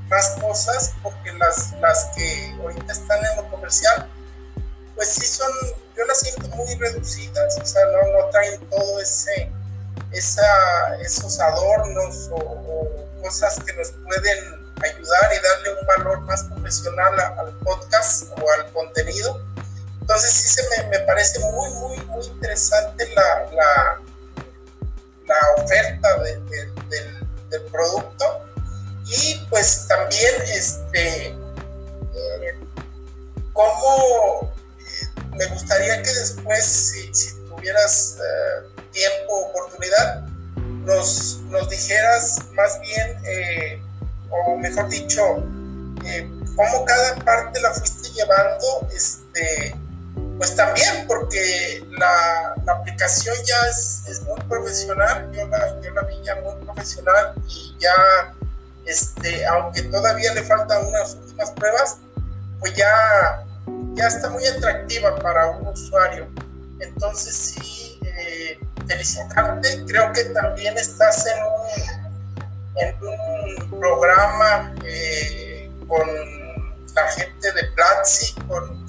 más 0.09 0.31
cosas, 0.41 0.95
porque 1.03 1.33
las, 1.35 1.73
las 1.81 2.07
que 2.17 2.55
ahorita 2.61 2.93
están 2.93 3.25
en 3.25 3.37
lo 3.37 3.49
comercial, 3.51 4.09
pues 4.97 5.09
sí 5.09 5.27
son, 5.27 5.51
yo 5.97 6.05
las 6.07 6.19
siento 6.19 6.49
muy 6.49 6.75
reducidas, 6.75 7.57
o 7.61 7.65
sea, 7.65 7.83
no, 7.87 8.19
no 8.19 8.29
traen 8.31 8.61
todo 8.69 9.01
ese, 9.01 9.53
esa, 10.11 10.97
esos 11.01 11.39
adornos 11.39 12.29
o, 12.33 12.97
cosas 13.23 13.61
que 13.65 13.73
nos 13.75 13.91
pueden 13.91 14.70
ayudar 14.83 15.31
y 15.33 15.43
darle 15.43 15.81
un 15.81 15.87
valor 15.87 16.21
más 16.23 16.45
profesional 16.45 17.19
al 17.21 17.53
podcast 17.59 18.25
o 18.41 18.51
al 18.53 18.73
contenido. 18.73 19.41
Entonces 20.01 20.31
sí 20.33 20.49
se 20.49 20.69
me, 20.69 20.89
me 20.89 20.99
parece 21.01 21.39
muy, 21.39 21.71
muy, 21.71 21.99
muy 22.07 22.25
interesante 22.27 23.09
la, 23.15 23.47
la, 23.53 24.01
oferta 25.63 26.19
de, 26.19 26.41
del, 26.41 27.29
del 27.51 27.63
producto 27.71 28.51
y 29.11 29.35
pues 29.51 29.87
también, 29.89 30.35
este, 30.55 31.27
eh, 31.27 32.59
cómo 33.53 34.53
eh, 34.79 35.23
me 35.37 35.47
gustaría 35.47 36.01
que 36.03 36.13
después, 36.13 36.65
si, 36.65 37.35
tuvieras 37.49 38.19
eh, 38.19 38.83
tiempo, 38.93 39.49
oportunidad, 39.49 40.27
nos, 40.85 41.41
nos 41.49 41.69
dijeras 41.69 42.39
más 42.53 42.81
bien, 42.81 43.19
o 44.31 44.57
mejor 44.57 44.89
dicho, 44.89 45.23
cómo 46.57 46.85
cada 46.85 47.17
parte 47.25 47.61
la 47.61 47.73
fuiste 47.73 48.11
llevando, 48.11 48.89
este, 48.93 49.75
pues 50.39 50.57
también 50.57 51.07
porque 51.07 51.85
la, 51.91 52.55
la 52.65 52.73
aplicación 52.73 53.35
ya 53.45 53.61
es, 53.69 54.03
es, 54.09 54.23
muy 54.23 54.41
profesional, 54.49 55.31
yo 55.33 55.47
la, 55.49 55.81
yo 55.81 55.91
la 55.93 56.03
vi 56.03 56.21
ya 56.23 56.37
muy 56.37 56.55
profesional 56.65 57.35
y 57.49 57.77
ya 57.79 58.35
este, 58.87 59.47
aunque 59.47 59.83
todavía 59.83 60.35
le 60.35 60.43
faltan 60.43 60.87
unas 60.87 61.15
últimas 61.15 61.51
pruebas, 61.53 61.99
pues 62.59 62.75
ya, 62.75 63.47
ya 63.95 64.07
está 64.07 64.29
muy 64.31 64.47
atractiva 64.47 65.17
para 65.17 65.51
un 65.51 65.69
usuario. 65.69 66.29
Entonces 66.81 67.35
sí, 67.37 68.01
eh, 68.03 68.59
felicitarte. 68.87 69.85
Creo 69.87 70.13
que 70.13 70.25
también 70.25 70.77
estás 70.77 71.27
en 71.27 71.43
un, 71.43 72.89
en 72.89 73.07
un 73.07 73.30
programa 73.79 74.75
eh, 74.85 75.71
con 75.87 76.07
la 76.95 77.07
gente 77.13 77.53
de 77.53 77.65
Platzi, 77.75 78.35
con, 78.49 78.87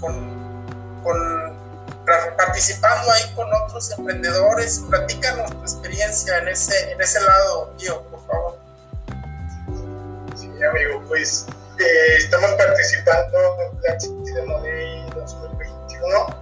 participando 2.37 3.11
ahí 3.11 3.33
con 3.35 3.47
otros 3.63 3.91
emprendedores. 3.97 4.83
Platícanos 4.89 5.51
tu 5.51 5.61
experiencia 5.61 6.37
en 6.39 6.47
ese, 6.49 6.91
en 6.91 7.01
ese 7.01 7.19
lado, 7.21 7.73
tío, 7.77 8.01
por 8.09 8.25
favor 8.27 8.61
amigo, 10.65 11.03
pues 11.07 11.45
eh, 11.79 12.15
estamos 12.17 12.51
participando 12.51 13.57
en 13.59 13.81
la 13.81 13.99
City 13.99 14.31
de 14.31 14.43
Money 14.43 15.09
2021 15.15 15.67
y 15.89 16.40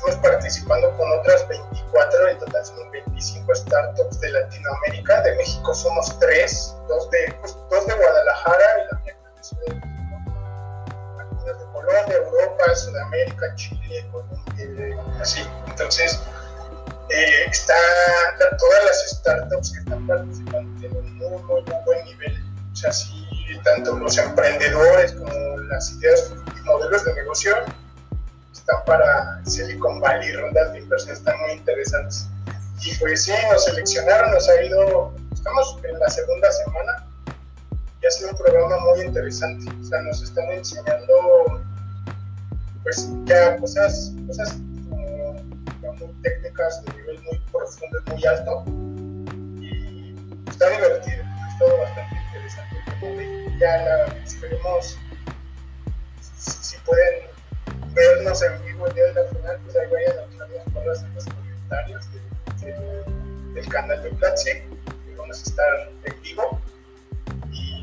estamos 0.00 0.16
participando 0.22 0.96
con 0.96 1.12
otras 1.18 1.46
24, 1.48 2.28
en 2.28 2.38
total 2.38 2.64
son 2.64 2.90
25 2.90 3.54
startups 3.54 4.20
de 4.20 4.30
Latinoamérica, 4.30 5.20
de 5.22 5.36
México 5.36 5.74
somos 5.74 6.18
tres, 6.18 6.74
dos 6.88 7.10
de, 7.10 7.34
pues, 7.40 7.56
dos 7.70 7.86
de 7.86 7.94
Guadalajara 7.94 8.64
y 8.78 8.94
la 8.94 9.00
mía 9.00 9.16
de 9.66 9.80
Algunas 11.18 11.58
de 11.58 11.64
Colombia, 11.72 12.16
Europa, 12.16 12.74
Sudamérica, 12.74 13.54
Chile, 13.56 14.08
Colombia, 14.10 14.96
así. 15.20 15.46
Entonces, 15.66 16.18
eh, 17.10 17.44
está, 17.50 17.74
todas 18.58 18.84
las 18.84 19.10
startups 19.10 19.72
que 19.72 19.78
están 19.80 20.06
participando 20.06 20.80
tienen 20.80 20.96
un 20.96 21.16
muy, 21.18 21.42
muy, 21.42 21.64
buen 21.84 22.04
nivel. 22.06 22.42
O 22.72 22.76
sea, 22.76 22.92
sí, 22.92 23.28
tanto 23.64 23.96
los 23.98 24.16
emprendedores 24.16 25.12
como 25.12 25.58
las 25.58 25.92
ideas 25.92 26.32
y 26.56 26.60
modelos 26.62 27.04
de 27.04 27.14
negocio 27.14 27.54
para 28.86 29.40
Silicon 29.44 30.00
Valley, 30.00 30.32
rondas 30.32 30.72
de 30.72 30.80
inversión 30.80 31.16
están 31.16 31.38
muy 31.40 31.52
interesantes. 31.52 32.26
Y 32.84 32.94
pues 32.96 33.24
sí, 33.24 33.32
nos 33.50 33.64
seleccionaron, 33.64 34.32
nos 34.32 34.48
ha 34.48 34.62
ido, 34.62 35.14
estamos 35.32 35.78
en 35.84 35.98
la 35.98 36.08
segunda 36.08 36.50
semana 36.50 37.10
ha 38.06 38.10
sido 38.10 38.30
un 38.30 38.36
programa 38.36 38.76
muy 38.78 39.06
interesante. 39.06 39.70
O 39.80 39.84
sea, 39.84 40.00
nos 40.02 40.22
están 40.22 40.50
enseñando, 40.50 41.62
pues, 42.82 43.08
ya 43.24 43.56
cosas, 43.58 44.12
cosas 44.26 44.56
como, 44.88 46.12
técnicas 46.22 46.82
de 46.84 46.92
nivel 46.94 47.22
muy 47.22 47.38
profundo 47.52 47.98
y 48.06 48.10
muy 48.10 48.26
alto. 48.26 48.64
Y 49.60 50.14
está 50.48 50.70
divertido, 50.70 51.22
ha 51.24 51.52
estado 51.52 51.78
bastante 51.78 52.16
interesante. 52.26 53.58
Ya 53.58 53.76
la, 53.78 54.06
esperemos, 54.24 54.98
si, 56.36 56.76
pueden 56.78 57.29
vernos 57.94 58.42
en 58.42 58.64
vivo 58.64 58.86
el 58.86 58.94
día 58.94 59.04
de 59.06 59.14
la 59.14 59.24
final, 59.28 59.58
pues 59.64 59.76
ahí 59.76 59.90
vayan 59.90 60.18
a 60.18 60.34
echar 60.34 60.50
las 60.50 60.64
palabras 60.72 61.02
en 61.02 61.14
los 61.14 61.24
comentarios 61.24 62.06
del 63.54 63.68
canal 63.68 64.02
de 64.02 64.10
Platzi, 64.10 64.50
que 64.50 65.14
vamos 65.16 65.38
a 65.38 65.42
estar 65.42 65.90
en 66.04 66.22
vivo 66.22 66.60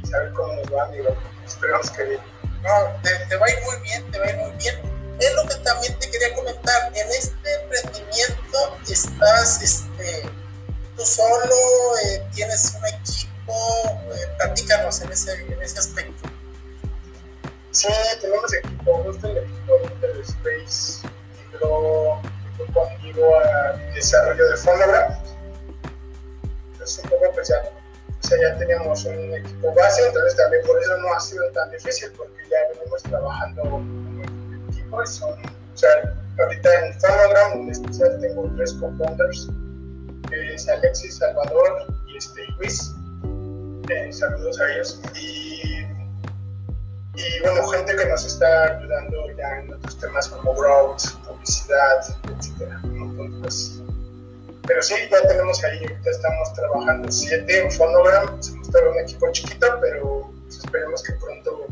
saber 0.09 0.31
cómo 0.33 0.53
nos 0.53 0.73
va, 0.73 0.85
amigo. 0.85 1.15
Esperamos 1.45 1.89
que 1.91 2.03
bien. 2.03 2.19
No, 2.63 3.01
te, 3.01 3.35
va 3.35 3.45
a 3.45 3.49
ir 3.49 3.57
muy 3.63 3.77
bien, 3.83 4.11
te 4.11 4.19
va 4.19 4.25
a 4.25 4.29
ir 4.29 4.37
muy 4.37 4.51
bien. 4.57 4.75
Es 5.19 5.33
lo 5.33 5.47
que 5.47 5.55
también 5.63 5.97
te 5.99 6.09
quería 6.09 6.33
comentar. 6.35 6.91
En 6.95 7.07
este 7.09 7.53
emprendimiento 7.61 8.77
estás 8.89 9.61
este, 9.61 10.29
tú 10.95 11.05
solo, 11.05 11.55
eh, 12.05 12.23
tienes 12.33 12.75
un 12.77 12.85
equipo. 12.87 13.53
Eh, 14.13 14.27
platícanos 14.37 15.01
en 15.01 15.11
ese, 15.11 15.33
en 15.41 15.61
ese 15.61 15.79
aspecto. 15.79 16.29
Sí, 17.71 17.87
tenemos 18.21 18.53
equipo. 18.53 19.03
Justo 19.03 19.27
el 19.27 19.37
equipo 19.37 19.73
Space 20.29 21.07
migró 21.51 22.21
conmigo 22.73 23.35
a 23.39 23.77
desarrollo 23.93 24.49
de 24.49 24.57
fonograma. 24.57 25.23
Es 26.83 26.99
un 27.03 27.09
poco 27.09 27.25
especial 27.25 27.77
o 28.23 28.27
sea, 28.27 28.37
ya 28.41 28.57
teníamos 28.57 29.05
un 29.05 29.35
equipo 29.35 29.73
base, 29.73 30.05
entonces 30.05 30.35
también 30.35 30.63
por 30.65 30.81
eso 30.81 30.97
no 30.97 31.13
ha 31.13 31.19
sido 31.19 31.49
tan 31.51 31.69
difícil, 31.71 32.11
porque 32.17 32.41
ya 32.49 32.57
venimos 32.73 33.03
trabajando 33.03 33.61
como 33.61 34.23
equipo. 34.69 35.05
Son, 35.05 35.31
o 35.31 35.77
sea, 35.77 35.89
ahorita 36.39 36.87
en 36.87 36.99
Phonogram 36.99 37.61
en 37.61 37.69
especial 37.69 38.19
tengo 38.19 38.51
tres 38.55 38.73
co-founders, 38.73 39.49
es 40.31 40.67
Alexis, 40.67 41.17
Salvador 41.17 41.85
y 42.07 42.17
este, 42.17 42.41
Luis. 42.57 42.91
Eh, 43.89 44.11
saludos 44.11 44.59
a 44.59 44.73
ellos. 44.73 44.99
Y, 45.15 45.76
y 47.17 47.41
bueno, 47.41 47.67
gente 47.69 47.95
que 47.95 48.05
nos 48.05 48.23
está 48.25 48.77
ayudando 48.77 49.31
ya 49.35 49.59
en 49.59 49.73
otros 49.73 49.97
temas 49.97 50.27
como 50.27 50.53
growth, 50.53 51.01
publicidad, 51.25 52.05
etc. 52.29 52.71
Entonces, 52.83 53.81
pero 54.67 54.83
sí, 54.83 54.93
ya 55.09 55.27
tenemos 55.27 55.63
ahí, 55.63 55.79
ahorita 55.79 56.11
estamos 56.11 56.53
trabajando 56.53 57.11
siete 57.11 57.63
en 57.63 57.71
Phonogram, 57.71 58.41
somos 58.41 58.69
todo 58.69 58.91
un 58.91 58.99
equipo 58.99 59.31
chiquito, 59.31 59.67
pero 59.81 60.29
pues, 60.43 60.57
esperemos 60.57 61.01
que 61.01 61.13
pronto 61.13 61.65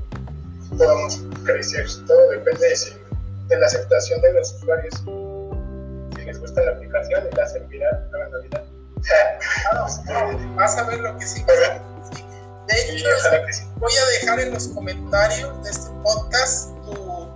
podamos 0.77 1.21
crecer. 1.43 1.85
Todo 2.07 2.29
depende 2.29 2.73
de, 3.47 3.57
la 3.57 3.67
aceptación 3.67 4.21
de 4.21 4.33
los 4.33 4.53
usuarios. 4.53 4.95
Si 6.15 6.21
les 6.25 6.39
gusta 6.39 6.63
la 6.63 6.71
aplicación 6.71 7.23
y 7.31 7.35
la 7.35 7.43
hacen 7.43 7.67
viral, 7.67 8.09
la 8.11 8.29
Navidad. 8.29 8.63
vas 10.55 10.77
a 10.77 10.83
ver 10.85 10.99
lo 10.99 11.17
que 11.19 11.25
sí. 11.25 11.45
De 12.67 12.81
hecho, 12.81 13.07
voy 13.77 13.93
a 13.95 14.05
dejar 14.19 14.39
en 14.39 14.53
los 14.53 14.67
comentarios 14.69 15.63
de 15.63 15.69
este 15.69 15.89
podcast 16.03 16.69
tu, 16.85 17.29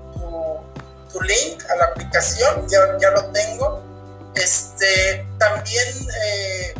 tu, 1.11 1.21
link 1.21 1.63
a 1.69 1.75
la 1.75 1.85
aplicación, 1.85 2.67
ya, 2.67 2.97
ya 2.99 3.11
lo 3.11 3.25
tengo 3.31 3.89
este, 4.35 5.27
también, 5.37 5.87
eh, 6.23 6.73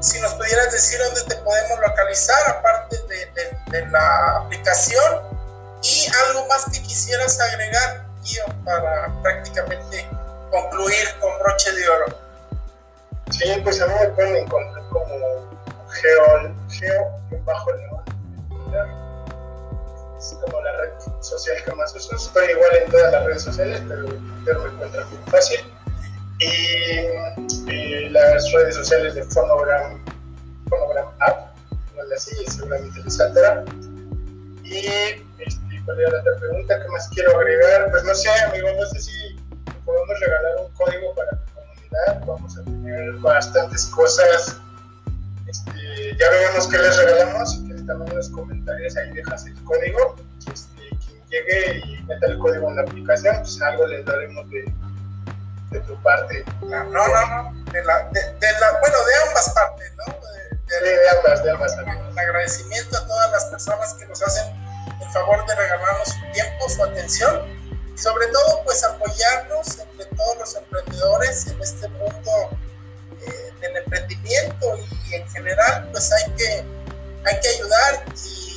si 0.00 0.20
nos 0.20 0.34
pudieras 0.34 0.72
decir 0.72 0.98
dónde 0.98 1.22
te 1.22 1.36
podemos 1.42 1.78
localizar, 1.80 2.38
aparte 2.48 2.96
de, 3.70 3.86
la 3.86 4.36
aplicación, 4.38 5.22
y 5.82 6.06
algo 6.26 6.46
más 6.48 6.64
que 6.72 6.82
quisieras 6.82 7.38
agregar, 7.40 8.06
para 8.64 9.12
prácticamente 9.22 10.08
concluir 10.50 11.08
con 11.20 11.38
broche 11.38 11.72
de 11.72 11.88
oro. 11.88 12.18
Sí, 13.30 13.44
pues 13.62 13.80
a 13.80 13.86
mí 13.86 13.94
me 14.00 14.08
pueden 14.08 14.36
encontrar 14.36 14.84
como 14.88 15.49
Geo, 15.90 16.54
Geo 16.70 17.42
bajo 17.44 17.70
Es 20.18 20.36
como 20.40 20.60
la 20.60 20.72
red 20.78 20.90
social 21.20 21.56
que 21.64 21.72
más 21.74 21.94
uso. 21.94 22.16
Estoy 22.16 22.50
igual 22.50 22.76
en 22.84 22.90
todas 22.90 23.12
las 23.12 23.24
redes 23.24 23.42
sociales, 23.42 23.82
pero, 23.88 24.08
pero 24.44 24.62
me 24.62 24.70
encuentran 24.70 25.08
muy 25.10 25.30
fácil 25.30 25.60
y, 26.40 28.08
las 28.10 28.50
redes 28.52 28.74
sociales 28.74 29.14
de 29.14 29.22
Phonogram, 29.24 30.02
Phonogram 30.68 31.06
App, 31.20 31.54
no 31.94 32.14
así, 32.14 32.34
seguramente 32.46 33.00
les 33.04 33.16
saldrá. 33.16 33.64
Y 34.64 34.86
este, 35.38 35.82
cuál 35.84 36.00
era 36.00 36.10
la 36.10 36.20
otra 36.20 36.36
pregunta, 36.40 36.82
¿qué 36.82 36.88
más 36.88 37.08
quiero 37.08 37.38
agregar? 37.38 37.90
Pues 37.90 38.04
no 38.04 38.14
sé, 38.14 38.30
amigo, 38.48 38.68
no 38.78 38.86
sé 38.86 39.00
si 39.00 39.36
podemos 39.84 40.20
regalar 40.20 40.52
un 40.64 40.72
código 40.72 41.14
para 41.14 41.30
la 41.32 41.44
comunidad, 41.54 42.26
vamos 42.26 42.58
a 42.58 42.64
tener 42.64 43.12
bastantes 43.14 43.86
cosas. 43.86 44.60
Este, 45.50 46.16
ya 46.18 46.30
veremos 46.30 46.68
qué 46.68 46.78
les 46.78 46.96
regalamos, 46.96 47.52
si 47.52 47.64
quieres 47.64 47.86
también 47.86 48.10
en 48.10 48.16
los 48.16 48.28
comentarios 48.30 48.96
ahí 48.96 49.10
dejas 49.12 49.46
el 49.46 49.54
código. 49.64 50.16
Este, 50.52 50.88
quien 51.04 51.28
llegue 51.28 51.82
y 51.84 52.02
meta 52.04 52.26
el 52.26 52.38
código 52.38 52.68
en 52.68 52.76
la 52.76 52.82
aplicación, 52.82 53.36
pues 53.38 53.60
algo 53.62 53.86
les 53.86 54.04
daremos 54.04 54.48
de 54.50 54.64
de 55.70 55.80
tu 55.80 56.00
parte. 56.02 56.44
No, 56.62 56.84
no, 56.84 57.06
no, 57.08 57.72
De 57.72 57.84
la, 57.84 58.08
de, 58.10 58.52
la, 58.60 58.78
bueno, 58.80 58.96
de 59.04 59.28
ambas 59.28 59.50
partes, 59.50 59.92
¿no? 59.96 60.14
De, 60.66 60.80
de, 60.80 61.08
ambas, 61.16 61.44
de 61.44 61.50
ambas. 61.50 61.76
Un 62.10 62.18
agradecimiento 62.18 62.96
a 62.96 63.06
todas 63.06 63.30
las 63.32 63.44
personas 63.46 63.94
que 63.94 64.06
nos 64.06 64.22
hacen 64.22 64.46
el 65.00 65.10
favor 65.12 65.44
de 65.46 65.54
regalarnos 65.54 66.08
su 66.08 66.32
tiempo, 66.32 66.68
su 66.68 66.84
atención 66.84 67.42
y 67.94 67.98
sobre 67.98 68.26
todo, 68.28 68.62
pues 68.64 68.82
apoyarnos 68.84 69.78
entre 69.78 70.04
todos 70.16 70.38
los 70.38 70.56
emprendedores 70.56 71.46
en 71.48 71.60
este 71.60 71.88
mundo 71.88 72.30
del 73.60 73.76
emprendimiento 73.76 74.78
y 74.78 75.14
en 75.14 75.28
general, 75.30 75.88
pues 75.90 76.10
hay 76.12 76.32
que, 76.32 76.64
hay 77.24 77.40
que 77.40 77.48
ayudar 77.48 78.04
y 78.24 78.50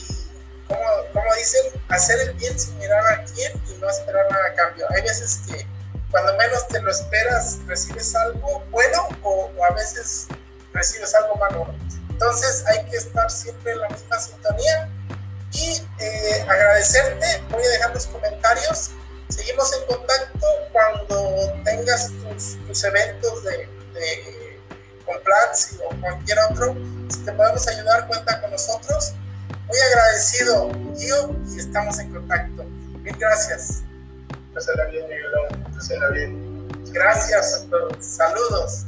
como, 0.68 0.82
como, 1.12 1.36
dicen, 1.36 1.62
hacer 1.89 2.20
el 2.22 2.34
bien 2.34 2.58
sin 2.58 2.78
mirar 2.78 3.06
a 3.13 3.24
quién 3.26 3.52
y 3.70 3.80
no 3.80 3.89
esperar 3.89 4.26
nada 4.30 4.46
a 4.48 4.54
cambio. 4.54 4.86
Hay 4.96 5.02
veces 5.02 5.42
que 5.48 5.68
cuando 6.13 6.36
menos 6.38 6.68
te 6.68 6.80
lo 6.80 6.92
esperas, 6.92 7.58
recibes 7.66 8.16
algo 8.16 8.63
bueno 8.70 9.10
o, 9.24 9.50
a 9.66 9.74
veces 9.74 10.28
recibes 10.72 11.13
algo 11.16 11.36
malo. 11.36 11.74
Entonces 12.10 12.63
hay 12.68 12.86
que 12.86 12.98
estar 12.98 13.30
siempre 13.32 13.72
en 13.72 13.80
la 13.80 13.89
misma 13.89 14.20
sintonía 14.20 14.89
y 15.52 15.82
eh, 16.00 16.46
agradecerte. 16.48 17.44
Voy 17.50 17.63
a 17.63 17.70
dejar 17.70 17.94
los 17.96 18.06
comentarios. 18.06 18.92
Seguimos 19.30 19.74
en 19.74 19.86
contacto 19.88 20.48
cuando 20.72 21.52
tengas 21.63 22.12
tus, 22.68 22.84
eventos 22.84 23.44
de, 23.44 23.68
de 23.94 24.42
o 25.86 26.02
cualquier 26.02 26.38
otro. 26.49 26.76
Si 27.10 27.19
te 27.19 27.32
podemos 27.34 27.67
ayudar, 27.67 28.08
cuenta 28.08 28.41
con 28.41 28.52
nosotros. 28.52 29.13
Muy 29.67 29.78
agradecido, 29.80 30.71
tío, 30.97 31.36
y 31.54 31.60
estamos 31.60 31.99
en 31.99 32.13
contacto. 32.13 32.63
Mil 32.63 33.15
gracias. 33.17 33.82
Pásala 34.54 34.86
bien, 34.86 35.04
Miguelón. 35.08 35.73
Pásala 35.73 36.10
bien. 36.10 36.67
Gracias 36.91 37.54
a 37.54 37.69
todos. 37.69 38.06
Saludos. 38.06 38.86